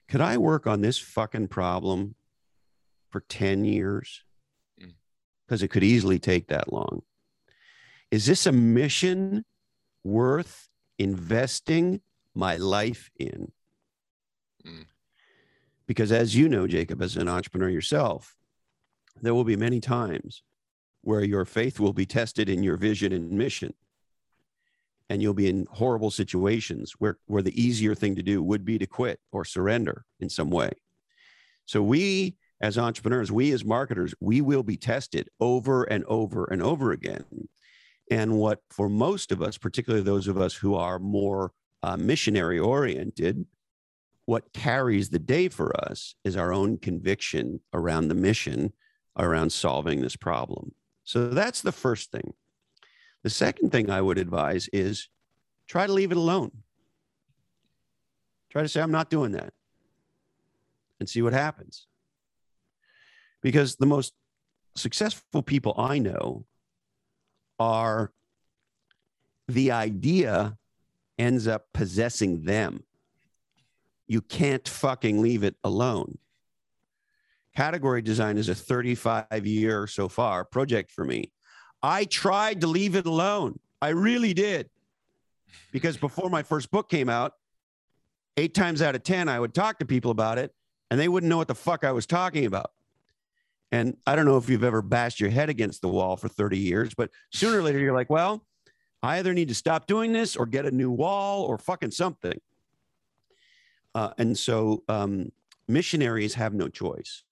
[0.09, 2.17] Could I work on this fucking problem
[3.11, 4.25] for 10 years?
[5.47, 5.65] Because mm.
[5.65, 7.03] it could easily take that long.
[8.11, 9.45] Is this a mission
[10.03, 10.69] worth
[10.99, 12.01] investing
[12.35, 13.53] my life in?
[14.67, 14.87] Mm.
[15.87, 18.35] Because as you know, Jacob, as an entrepreneur yourself,
[19.23, 20.43] there will be many times
[21.05, 23.75] where your faith will be tested in your vision and mission.
[25.11, 28.79] And you'll be in horrible situations where, where the easier thing to do would be
[28.79, 30.71] to quit or surrender in some way.
[31.67, 36.63] So, we as entrepreneurs, we as marketers, we will be tested over and over and
[36.63, 37.25] over again.
[38.11, 42.59] And what for most of us, particularly those of us who are more uh, missionary
[42.59, 43.45] oriented,
[44.27, 48.73] what carries the day for us is our own conviction around the mission
[49.19, 50.73] around solving this problem.
[51.05, 52.35] So that's the first thing.
[53.23, 55.09] The second thing I would advise is
[55.67, 56.51] try to leave it alone.
[58.51, 59.53] Try to say, I'm not doing that
[61.01, 61.87] and see what happens.
[63.43, 64.15] Because the most
[64.75, 66.47] successful people I know
[67.59, 68.13] are
[69.49, 70.57] the idea
[71.19, 72.85] ends up possessing them.
[74.07, 76.19] You can't fucking leave it alone.
[77.57, 81.31] Category design is a 35 year so far project for me.
[81.83, 83.59] I tried to leave it alone.
[83.81, 84.71] I really did.
[85.71, 87.35] Because before my first book came out,
[88.37, 90.53] eight times out of 10, I would talk to people about it
[90.91, 92.71] and they wouldn't know what the fuck I was talking about.
[93.71, 96.59] And I don't know if you've ever bashed your head against the wall for 30
[96.59, 98.47] years, but sooner or later you're like, well,
[99.03, 102.41] I either need to stop doing this or get a new wall or fucking something.
[103.95, 105.33] Uh, and so um,
[105.69, 107.24] missionaries have no choice.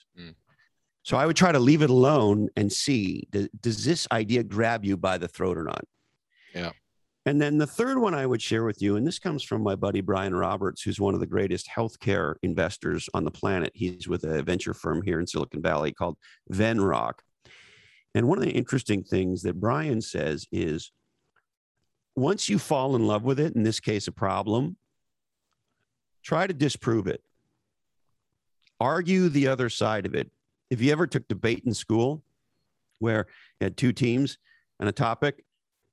[1.03, 4.85] So I would try to leave it alone and see does, does this idea grab
[4.85, 5.85] you by the throat or not?
[6.55, 6.71] Yeah.
[7.25, 9.77] And then the third one I would share with you, and this comes from my
[9.77, 13.71] buddy Brian Roberts, who's one of the greatest healthcare investors on the planet.
[13.75, 16.19] He's with a venture firm here in Silicon Valley called
[16.53, 17.21] Venrock.
[18.15, 20.91] And one of the interesting things that Brian says is
[22.17, 24.77] once you fall in love with it, in this case, a problem,
[26.25, 27.23] try to disprove it.
[28.81, 30.31] Argue the other side of it.
[30.73, 32.23] If you ever took debate in school
[32.99, 33.27] where
[33.61, 34.39] you had two teams
[34.81, 35.45] and a topic,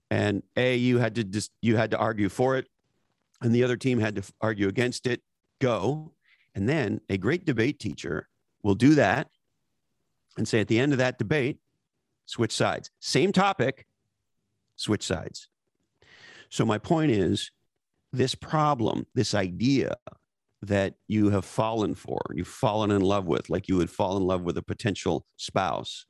[0.09, 2.69] and a you had to just you had to argue for it
[3.41, 5.21] and the other team had to argue against it
[5.59, 6.13] go.
[6.55, 8.29] And then a great debate teacher
[8.63, 9.27] will do that
[10.37, 11.59] and say at the end of that debate
[12.25, 12.89] switch sides.
[13.01, 13.85] Same topic
[14.77, 15.49] switch sides.
[16.47, 17.51] So my point is
[18.13, 19.97] this problem this idea
[20.61, 24.23] that you have fallen for you've fallen in love with like you would fall in
[24.23, 26.05] love with a potential spouse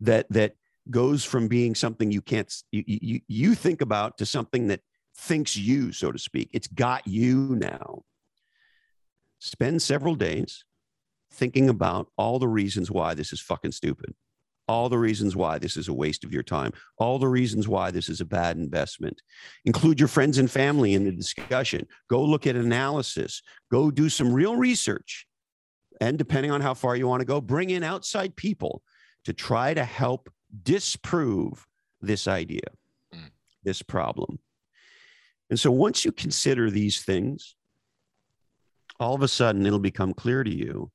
[0.00, 0.54] that that
[0.90, 4.80] goes from being something you can't you, you, you think about to something that
[5.16, 6.50] thinks you so to speak.
[6.52, 8.02] It's got you now.
[9.38, 10.64] Spend several days
[11.32, 14.14] thinking about all the reasons why this is fucking stupid
[14.68, 17.90] all the reasons why this is a waste of your time all the reasons why
[17.90, 19.20] this is a bad investment
[19.64, 24.32] include your friends and family in the discussion go look at analysis go do some
[24.32, 25.26] real research
[26.00, 28.82] and depending on how far you want to go bring in outside people
[29.24, 30.28] to try to help
[30.64, 31.66] disprove
[32.00, 32.66] this idea,
[33.14, 33.30] mm.
[33.62, 34.40] this problem.
[35.48, 37.54] And so once you consider these things,
[38.98, 40.90] all of a sudden it'll become clear to you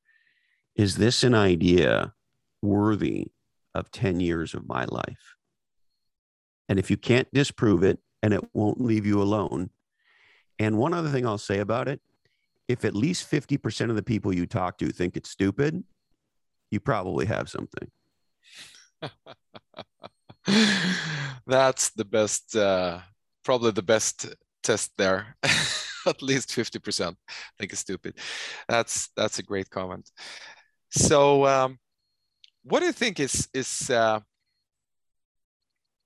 [0.75, 2.13] is this an idea
[2.62, 3.27] worthy
[3.75, 5.36] of 10 years of my life?
[6.69, 9.69] And if you can't disprove it and it won't leave you alone,
[10.60, 12.01] and one other thing I'll say about it
[12.67, 15.84] if at least 50% of the people you talk to think it's stupid,
[16.69, 17.89] you probably have something.
[21.47, 22.99] That's the best, uh,
[23.43, 25.38] probably the best test there.
[26.06, 27.15] At least 50%
[27.58, 28.15] think it's stupid.
[28.67, 30.10] That's that's a great comment.
[30.89, 31.80] So, um,
[32.69, 34.19] what do you think is is uh,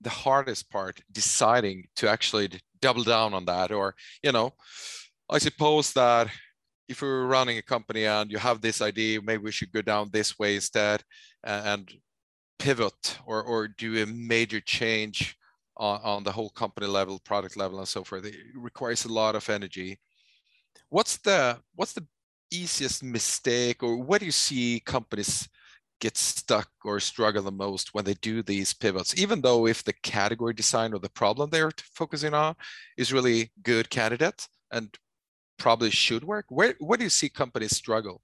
[0.02, 2.50] the hardest part deciding to actually
[2.82, 4.54] double down on that, or you know,
[5.30, 6.28] I suppose that
[6.88, 10.10] if you're running a company and you have this idea, maybe we should go down
[10.12, 11.04] this way instead,
[11.44, 11.92] and
[12.60, 15.36] pivot or, or do a major change
[15.78, 18.26] on, on the whole company level, product level, and so forth.
[18.26, 20.00] It requires a lot of energy.
[20.90, 22.06] What's the what's the
[22.52, 25.48] easiest mistake, or what do you see companies
[26.02, 29.18] get stuck or struggle the most when they do these pivots?
[29.18, 32.56] Even though if the category design or the problem they're focusing on
[32.98, 34.98] is really good candidate and
[35.58, 38.22] probably should work, where where do you see companies struggle?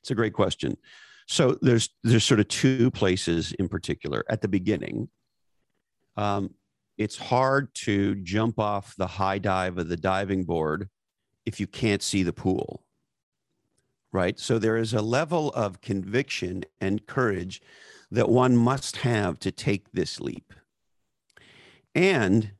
[0.00, 0.78] It's a great question.
[1.26, 5.08] So there's there's sort of two places in particular at the beginning.
[6.16, 6.54] Um,
[6.96, 10.88] it's hard to jump off the high dive of the diving board
[11.46, 12.84] if you can't see the pool.
[14.12, 14.38] Right.
[14.38, 17.62] So there is a level of conviction and courage
[18.10, 20.52] that one must have to take this leap.
[21.94, 22.52] And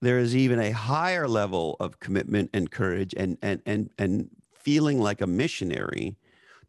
[0.00, 5.00] there is even a higher level of commitment and courage and and and and feeling
[5.00, 6.16] like a missionary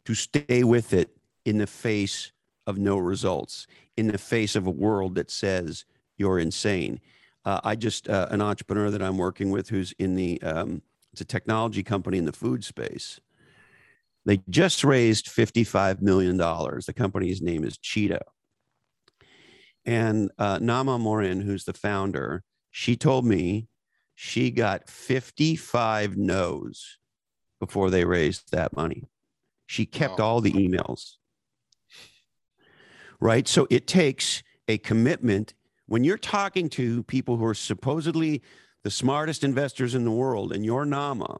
[0.04, 2.32] to stay with it in the face
[2.66, 3.66] of no results,
[3.96, 5.84] in the face of a world that says
[6.16, 7.00] you're insane.
[7.44, 11.20] Uh, I just, uh, an entrepreneur that I'm working with who's in the, um, it's
[11.20, 13.20] a technology company in the food space.
[14.26, 16.36] They just raised $55 million.
[16.36, 18.24] The company's name is Cheetah.
[19.84, 23.68] And uh, Nama Morin, who's the founder, she told me
[24.14, 26.98] she got 55 no's
[27.58, 29.04] before they raised that money.
[29.66, 31.14] She kept all the emails.
[33.20, 33.46] Right.
[33.46, 35.54] So it takes a commitment
[35.86, 38.42] when you're talking to people who are supposedly
[38.82, 41.38] the smartest investors in the world and you're Nama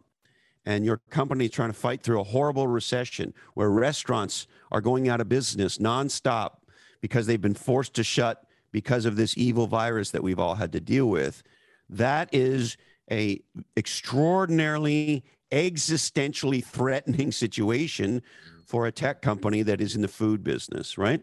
[0.66, 5.08] and your company is trying to fight through a horrible recession where restaurants are going
[5.08, 6.56] out of business nonstop
[7.00, 10.72] because they've been forced to shut because of this evil virus that we've all had
[10.72, 11.42] to deal with.
[11.88, 12.76] That is
[13.10, 13.40] a
[13.76, 18.66] extraordinarily existentially threatening situation mm.
[18.66, 21.20] for a tech company that is in the food business, right?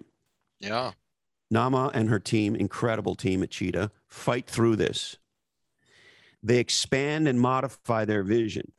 [0.60, 0.92] Yeah.
[1.50, 5.18] Nama and her team, incredible team at Cheetah, fight through this.
[6.44, 8.72] They expand and modify their vision.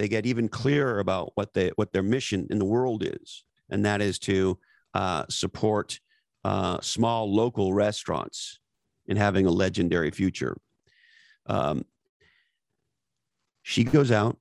[0.00, 3.84] They get even clearer about what they what their mission in the world is, and
[3.84, 4.58] that is to
[4.94, 6.00] uh, support
[6.42, 8.60] uh, small local restaurants
[9.08, 10.56] in having a legendary future.
[11.44, 11.84] Um,
[13.60, 14.38] she goes out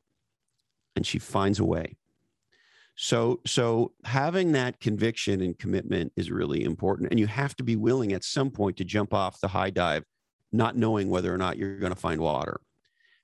[0.96, 1.98] and she finds a way.
[2.96, 7.76] So, so having that conviction and commitment is really important, and you have to be
[7.76, 10.06] willing at some point to jump off the high dive,
[10.54, 12.62] not knowing whether or not you're going to find water.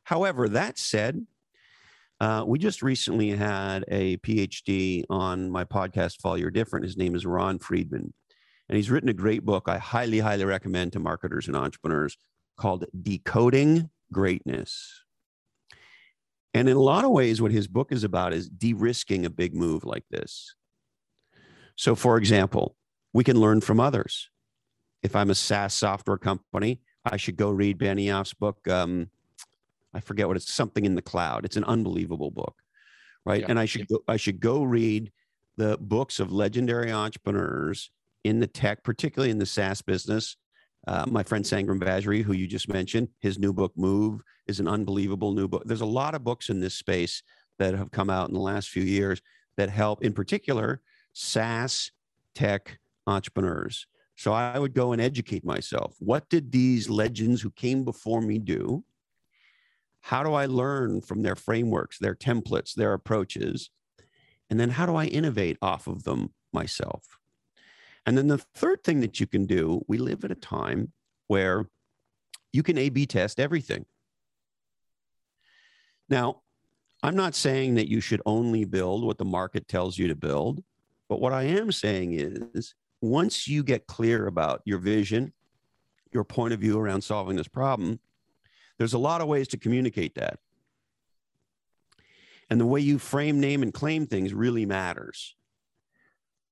[0.04, 1.26] However, that said,
[2.20, 6.86] uh, we just recently had a PhD on my podcast, Follow Your Different.
[6.86, 8.14] His name is Ron Friedman.
[8.70, 12.18] And he's written a great book I highly, highly recommend to marketers and entrepreneurs
[12.58, 15.04] called Decoding Greatness.
[16.54, 19.30] And in a lot of ways, what his book is about is de risking a
[19.30, 20.56] big move like this.
[21.76, 22.78] So, for example,
[23.12, 24.30] we can learn from others.
[25.04, 28.66] If I'm a SaaS software company, I should go read Benioff's book.
[28.70, 29.10] Um,
[29.96, 31.46] I forget what it's something in the cloud.
[31.46, 32.56] It's an unbelievable book,
[33.26, 33.42] right?
[33.42, 33.48] Yeah.
[33.50, 35.12] And I should go, I should go read
[35.56, 37.92] the books of legendary entrepreneurs
[38.26, 40.36] in the tech, particularly in the SaaS business.
[40.86, 44.68] Uh, my friend Sangram Vajre, who you just mentioned, his new book, Move, is an
[44.68, 45.64] unbelievable new book.
[45.66, 47.24] There's a lot of books in this space
[47.58, 49.22] that have come out in the last few years
[49.56, 50.82] that help, in particular,
[51.14, 51.92] SaaS
[52.36, 52.78] tech
[53.08, 53.88] entrepreneurs.
[54.18, 55.96] So I would go and educate myself.
[56.00, 58.84] What did these legends who came before me do?
[60.06, 63.72] How do I learn from their frameworks, their templates, their approaches?
[64.52, 67.18] And then how do I innovate off of them myself?
[68.06, 70.92] And then the third thing that you can do, we live at a time
[71.26, 71.72] where
[72.54, 73.88] you can A B test everything.
[76.08, 76.44] Now,
[77.02, 80.64] I'm not saying that you should only build what the market tells you to build,
[81.10, 85.34] but what I am saying is once you get clear about your vision,
[86.14, 88.00] your point of view around solving this problem,
[88.78, 90.40] there's a lot of ways to communicate that.
[92.50, 95.36] And the way you frame, name, and claim things really matters.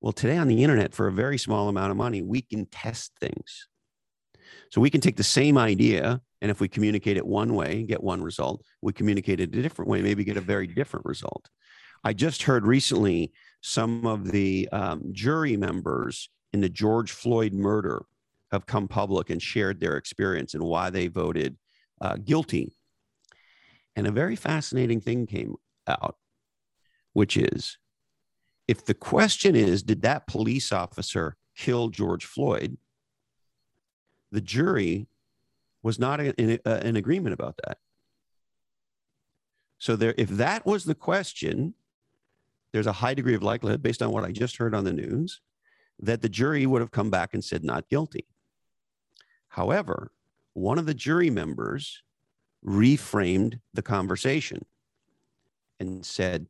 [0.01, 3.11] Well, today on the internet, for a very small amount of money, we can test
[3.19, 3.67] things.
[4.69, 7.87] So we can take the same idea, and if we communicate it one way, and
[7.87, 8.63] get one result.
[8.81, 11.49] We communicate it a different way, maybe get a very different result.
[12.03, 18.05] I just heard recently some of the um, jury members in the George Floyd murder
[18.51, 21.55] have come public and shared their experience and why they voted
[22.03, 22.75] uh, guilty.
[23.95, 25.55] And a very fascinating thing came
[25.87, 26.17] out,
[27.13, 27.77] which is
[28.67, 32.77] if the question is, did that police officer kill George Floyd?
[34.31, 35.07] The jury
[35.81, 37.77] was not in, uh, in agreement about that.
[39.77, 41.73] So there, if that was the question,
[42.71, 45.41] there's a high degree of likelihood, based on what I just heard on the news,
[45.99, 48.25] that the jury would have come back and said not guilty.
[49.49, 50.11] However,
[50.53, 52.03] one of the jury members
[52.65, 54.65] reframed the conversation
[55.79, 56.47] and said,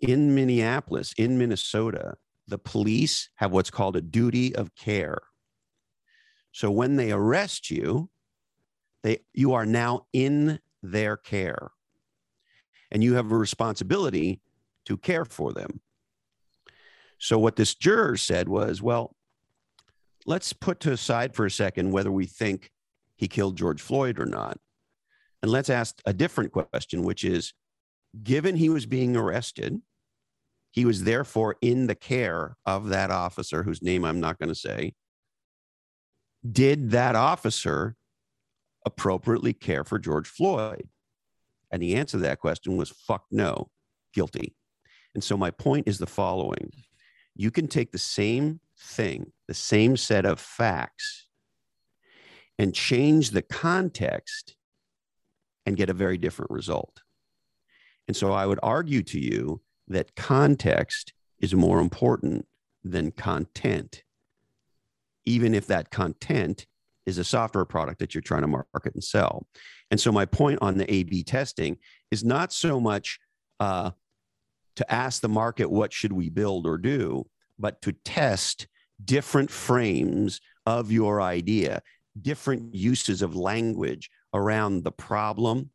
[0.00, 2.14] in Minneapolis, in Minnesota,
[2.46, 5.18] the police have what's called a duty of care.
[6.52, 8.10] So when they arrest you,
[9.02, 11.70] they you are now in their care.
[12.90, 14.40] And you have a responsibility
[14.84, 15.80] to care for them.
[17.18, 19.16] So what this juror said was, well,
[20.26, 22.70] let's put to aside for a second whether we think
[23.16, 24.58] he killed George Floyd or not.
[25.42, 27.52] And let's ask a different question, which is
[28.22, 29.80] given he was being arrested,
[30.70, 34.54] he was therefore in the care of that officer whose name I'm not going to
[34.54, 34.94] say.
[36.50, 37.96] Did that officer
[38.84, 40.88] appropriately care for George Floyd?
[41.70, 43.68] And the answer to that question was fuck no,
[44.12, 44.54] guilty.
[45.14, 46.70] And so my point is the following
[47.36, 51.23] you can take the same thing, the same set of facts,
[52.58, 54.56] and change the context
[55.66, 57.02] and get a very different result.
[58.06, 62.46] And so I would argue to you that context is more important
[62.82, 64.02] than content,
[65.24, 66.66] even if that content
[67.06, 69.46] is a software product that you're trying to market and sell.
[69.90, 71.78] And so, my point on the A B testing
[72.10, 73.18] is not so much
[73.60, 73.90] uh,
[74.76, 77.26] to ask the market, what should we build or do,
[77.58, 78.66] but to test
[79.04, 81.82] different frames of your idea,
[82.20, 85.70] different uses of language around the problem,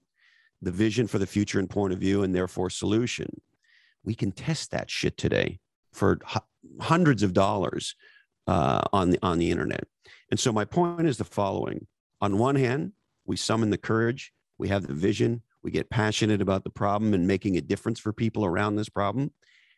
[0.61, 3.41] the vision for the future and point of view, and therefore solution.
[4.03, 5.59] We can test that shit today
[5.93, 6.19] for
[6.81, 7.95] hundreds of dollars
[8.47, 9.85] uh, on the on the internet.
[10.31, 11.87] And so my point is the following:
[12.21, 12.93] on one hand,
[13.25, 17.27] we summon the courage, we have the vision, we get passionate about the problem and
[17.27, 19.31] making a difference for people around this problem,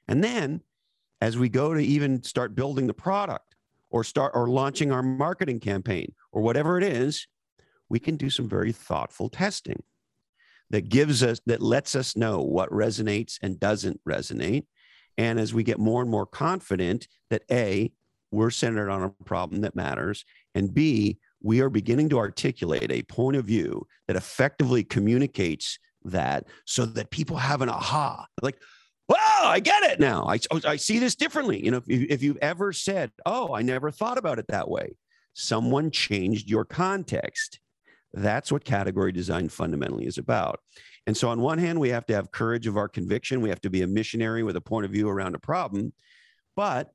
[0.08, 0.62] and then
[1.22, 3.56] as we go to even start building the product
[3.92, 7.28] or start or launching our marketing campaign or whatever it is,
[7.90, 9.84] we can do some very thoughtful testing
[10.70, 14.66] that gives us that lets us know what resonates and doesn't resonate.
[15.18, 17.92] And as we get more and more confident that a
[18.32, 20.24] we're centered on a problem that matters
[20.56, 26.46] and b we are beginning to articulate a point of view that effectively communicates that
[26.66, 28.58] so that people have an aha like
[29.10, 30.26] wow i get it now.
[30.26, 31.64] I, I see this differently.
[31.64, 34.96] You know if, if you've ever said oh i never thought about it that way
[35.34, 37.60] someone changed your context
[38.14, 40.60] that's what category design fundamentally is about.
[41.08, 43.42] And so, on one hand, we have to have courage of our conviction.
[43.42, 45.94] We have to be a missionary with a point of view around a problem.
[46.56, 46.94] But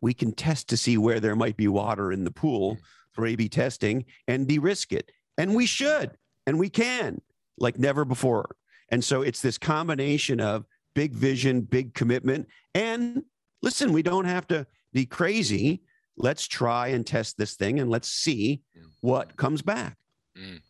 [0.00, 2.80] we can test to see where there might be water in the pool mm.
[3.12, 5.10] for A B testing and de risk it.
[5.36, 6.12] And we should,
[6.46, 7.20] and we can,
[7.58, 8.56] like never before.
[8.88, 10.64] And so, it's this combination of
[10.94, 12.46] big vision, big commitment.
[12.74, 13.24] And
[13.60, 15.82] listen, we don't have to be crazy
[16.16, 18.62] let's try and test this thing and let's see
[19.00, 19.96] what comes back.
[20.36, 20.60] Mm.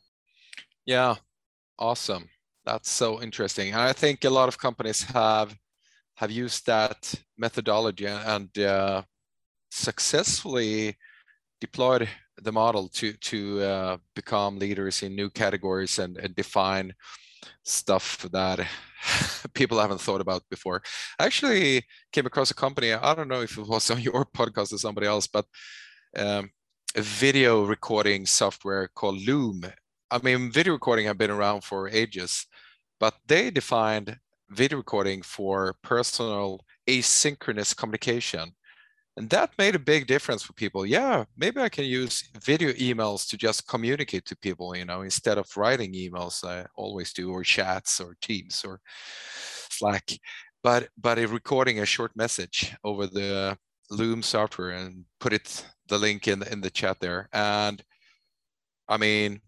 [0.84, 1.16] Yeah,
[1.78, 2.28] awesome.
[2.64, 3.74] That's so interesting.
[3.74, 5.56] I think a lot of companies have
[6.16, 9.02] have used that methodology and uh,
[9.70, 10.96] successfully
[11.60, 12.08] deployed
[12.42, 16.92] the model to to uh, become leaders in new categories and, and define
[17.62, 18.66] stuff that
[19.54, 20.82] people haven't thought about before.
[21.18, 22.92] I actually came across a company.
[22.92, 25.46] I don't know if it was on your podcast or somebody else, but
[26.16, 26.50] um,
[26.94, 29.64] a video recording software called Loom.
[30.10, 32.46] I mean, video recording have been around for ages,
[33.00, 34.18] but they defined
[34.50, 38.52] video recording for personal asynchronous communication
[39.16, 40.84] and that made a big difference for people.
[40.86, 45.38] Yeah maybe i can use video emails to just communicate to people you know instead
[45.38, 48.80] of writing emails i always do or chats or teams or
[49.76, 50.10] slack.
[50.62, 53.56] But but recording a short message over the
[53.90, 57.28] loom software and put it the link in the, in the chat there.
[57.32, 57.82] And
[58.88, 59.40] i mean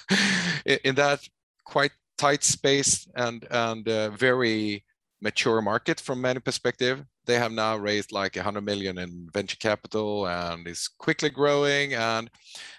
[0.84, 1.20] in that
[1.64, 4.84] quite tight space and and uh, very
[5.20, 10.26] mature market from many perspective they have now raised like 100 million in venture capital
[10.26, 12.30] and is quickly growing and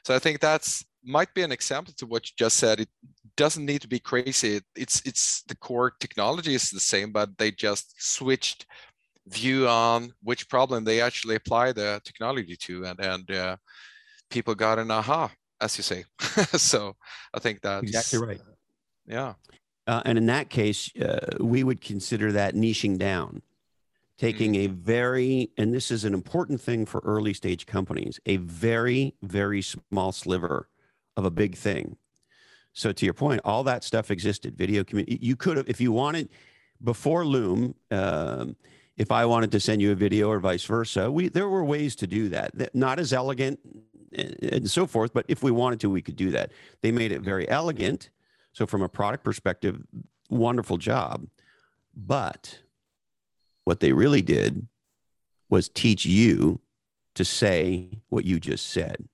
[0.03, 2.79] so i think that's might be an example to what you just said.
[2.79, 2.89] It
[3.35, 4.61] doesn't need to be crazy.
[4.75, 8.65] It's it's the core technology is the same but they just switched
[9.27, 13.57] view on which problem they actually apply the technology to and and uh,
[14.29, 15.31] people got an aha
[15.61, 16.03] as you say.
[16.57, 16.95] So
[17.33, 18.41] i think that's exactly right.
[19.07, 19.33] yeah.
[19.85, 23.41] Uh, and in that case uh, we would consider that niching down
[24.17, 24.75] taking a mm-hmm.
[24.75, 30.11] very, and this is an important thing for early stage companies, a very, very small
[30.11, 30.69] sliver
[31.17, 31.97] of a big thing.
[32.73, 34.57] So to your point, all that stuff existed.
[34.57, 35.19] Video community.
[35.21, 36.29] You could have, if you wanted,
[36.83, 38.55] before Loom, um,
[38.97, 41.95] if I wanted to send you a video or vice versa, we there were ways
[41.97, 42.75] to do that.
[42.75, 43.59] Not as elegant
[44.11, 46.51] and so forth, but if we wanted to, we could do that.
[46.81, 48.09] They made it very elegant.
[48.51, 49.81] So from a product perspective,
[50.29, 51.27] wonderful job.
[51.95, 52.59] But
[53.63, 54.67] what they really did
[55.49, 56.59] was teach you
[57.15, 59.07] to say what you just said.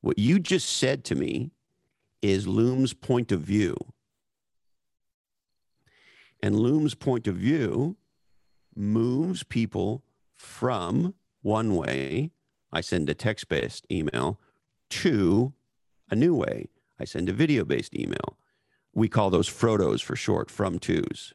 [0.00, 1.52] What you just said to me
[2.20, 3.76] is Loom's point of view.
[6.42, 7.96] And Loom's point of view
[8.74, 10.02] moves people
[10.34, 12.30] from one way,
[12.72, 14.40] I send a text based email,
[14.90, 15.52] to
[16.10, 16.68] a new way,
[16.98, 18.36] I send a video based email.
[18.92, 21.32] We call those Frodos for short, from twos.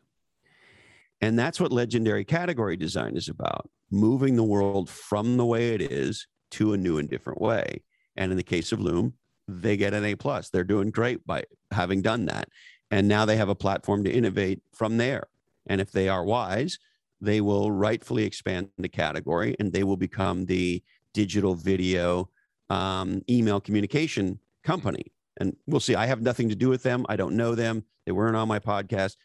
[1.21, 5.81] And that's what legendary category design is about moving the world from the way it
[5.81, 7.83] is to a new and different way.
[8.15, 9.13] And in the case of Loom,
[9.47, 10.49] they get an A plus.
[10.49, 12.49] They're doing great by having done that.
[12.91, 15.27] And now they have a platform to innovate from there.
[15.67, 16.79] And if they are wise,
[17.19, 22.29] they will rightfully expand the category and they will become the digital video
[22.69, 25.11] um, email communication company.
[25.39, 25.95] And we'll see.
[25.95, 27.05] I have nothing to do with them.
[27.09, 27.83] I don't know them.
[28.05, 29.17] They weren't on my podcast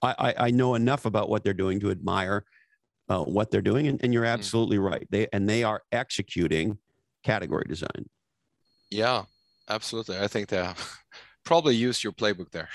[0.00, 2.44] I, I know enough about what they're doing to admire
[3.08, 4.30] uh, what they're doing, and, and you're hmm.
[4.30, 4.90] absolutely mm.
[4.90, 5.06] right.
[5.10, 6.78] They and they are executing
[7.24, 8.08] category design.
[8.90, 9.24] Yeah,
[9.68, 10.18] absolutely.
[10.18, 10.68] I think they
[11.44, 12.68] probably use your playbook there,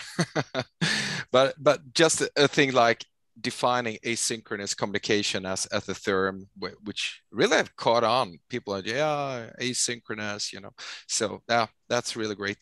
[1.32, 3.06] but but just a thing like
[3.42, 6.48] defining asynchronous communication as, as a term
[6.84, 8.38] which really have caught on.
[8.50, 10.72] People are yeah asynchronous you know.
[11.08, 12.58] So yeah that's really great.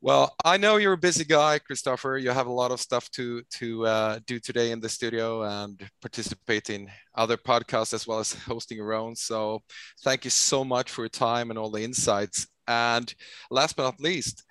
[0.00, 2.18] Well i know you're a busy guy christopher.
[2.18, 5.80] You have a lot of stuff to to uh, do today in the studio and
[6.00, 9.14] participate in other podcasts as well as hosting your own.
[9.16, 9.60] So
[10.02, 12.48] thank you so much for your time and all the insights.
[12.68, 13.12] And
[13.50, 14.44] last but not least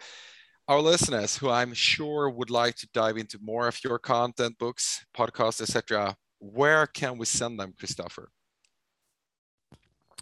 [0.72, 5.06] our listeners who I'm sure would like to dive into more of your content, books,
[5.14, 8.32] podcasts, etc., where can we send them, Christopher?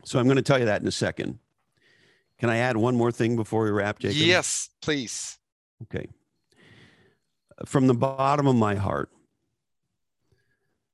[0.03, 1.37] So I'm going to tell you that in a second.
[2.39, 4.17] Can I add one more thing before we wrap, Jacob?
[4.17, 5.37] Yes, please.
[5.83, 6.07] Okay.
[7.65, 9.11] From the bottom of my heart,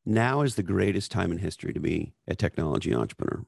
[0.06, 3.46] now is the greatest time in history to be a technology entrepreneur.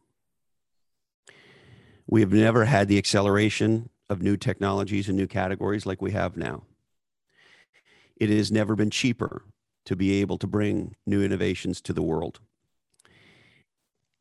[2.08, 6.38] We have never had the acceleration of new technologies and new categories like we have
[6.38, 6.64] now.
[8.16, 9.44] It has never been cheaper
[9.86, 12.40] to be able to bring new innovations to the world.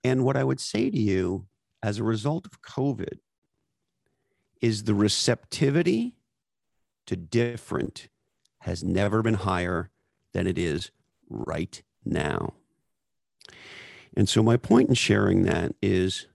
[0.04, 1.46] And what I would say to you
[1.82, 3.18] as a result of COVID
[4.60, 6.14] is the receptivity
[7.06, 8.08] to different
[8.60, 9.90] has never been higher
[10.32, 10.90] than it is
[11.28, 12.54] right now.
[14.16, 16.26] And so, my point in sharing that is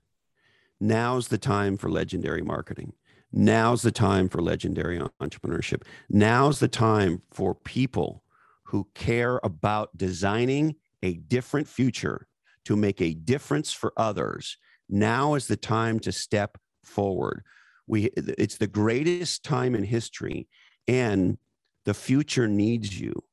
[0.80, 2.92] now's the time for legendary marketing.
[3.32, 5.82] Now's the time for legendary entrepreneurship.
[6.10, 8.22] Now's the time for people
[8.64, 12.26] who care about designing a different future
[12.64, 14.58] to make a difference for others.
[14.88, 17.42] Now is the time to step forward.
[17.86, 20.48] We it's the greatest time in history
[20.86, 21.38] and
[21.84, 23.24] the future needs you.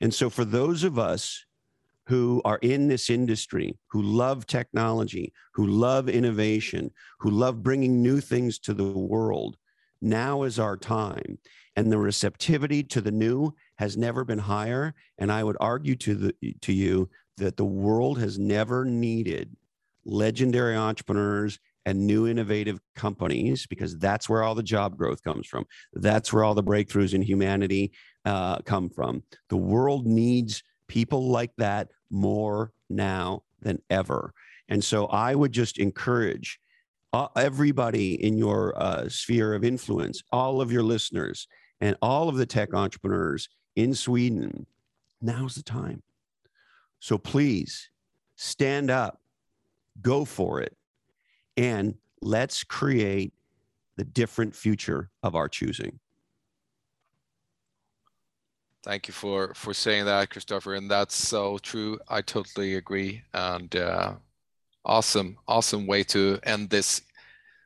[0.00, 1.44] And so for those of us
[2.06, 6.90] who are in this industry, who love technology, who love innovation,
[7.20, 9.56] who love bringing new things to the world.
[10.00, 11.38] Now is our time.
[11.74, 14.94] And the receptivity to the new has never been higher.
[15.18, 19.56] And I would argue to, the, to you that the world has never needed
[20.04, 25.66] legendary entrepreneurs and new innovative companies because that's where all the job growth comes from.
[25.92, 27.92] That's where all the breakthroughs in humanity
[28.24, 29.22] uh, come from.
[29.50, 34.32] The world needs people like that more now than ever.
[34.68, 36.60] And so I would just encourage
[37.12, 41.48] uh, everybody in your uh, sphere of influence, all of your listeners,
[41.80, 44.66] and all of the tech entrepreneurs in Sweden,
[45.20, 46.02] now's the time.
[47.00, 47.90] So please
[48.36, 49.20] stand up,
[50.02, 50.76] go for it,
[51.56, 53.32] and let's create
[53.96, 55.98] the different future of our choosing.
[58.86, 61.98] Thank you for for saying that, Christopher, and that's so true.
[62.08, 64.12] I totally agree, and uh,
[64.84, 67.02] awesome, awesome way to end this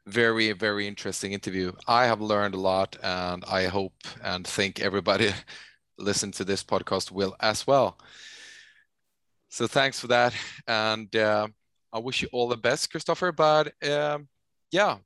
[0.07, 1.73] very very interesting interview.
[1.87, 3.93] I have learned a lot, and I hope
[4.25, 5.35] and think everybody
[5.99, 7.99] listen to this podcast will as well.
[9.51, 10.33] So thanks for that,
[10.66, 11.49] and uh,
[11.93, 13.31] I wish you all the best, Christopher.
[13.31, 14.27] But um,
[14.71, 14.97] yeah,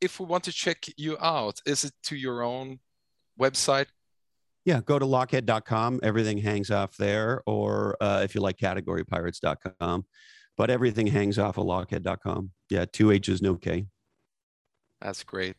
[0.00, 2.80] if we want to check you out, is it to your own
[3.38, 3.86] website
[4.64, 6.00] yeah, go to lochhead.com.
[6.02, 7.42] Everything hangs off there.
[7.46, 10.04] Or uh, if you like categorypirates.com,
[10.56, 12.50] but everything hangs off of lochhead.com.
[12.68, 13.86] Yeah, two H's, no K.
[15.00, 15.56] That's great.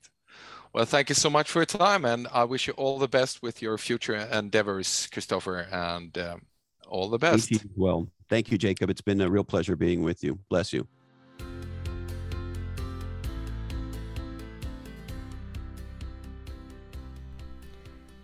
[0.73, 2.05] Well, thank you so much for your time.
[2.05, 6.41] And I wish you all the best with your future endeavors, Christopher, and um,
[6.87, 7.51] all the best.
[7.75, 8.07] Well.
[8.31, 8.89] Thank you, Jacob.
[8.89, 10.39] It's been a real pleasure being with you.
[10.49, 10.87] Bless you.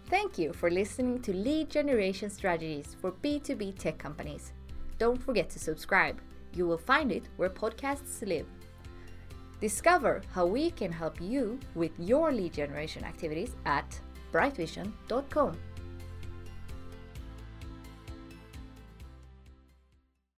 [0.09, 4.53] Thank you for listening to Lead Generation Strategies for B2B tech companies.
[4.97, 6.21] Don't forget to subscribe.
[6.53, 8.45] You will find it where podcasts live.
[9.59, 13.99] Discover how we can help you with your lead generation activities at
[14.31, 15.57] brightvision.com.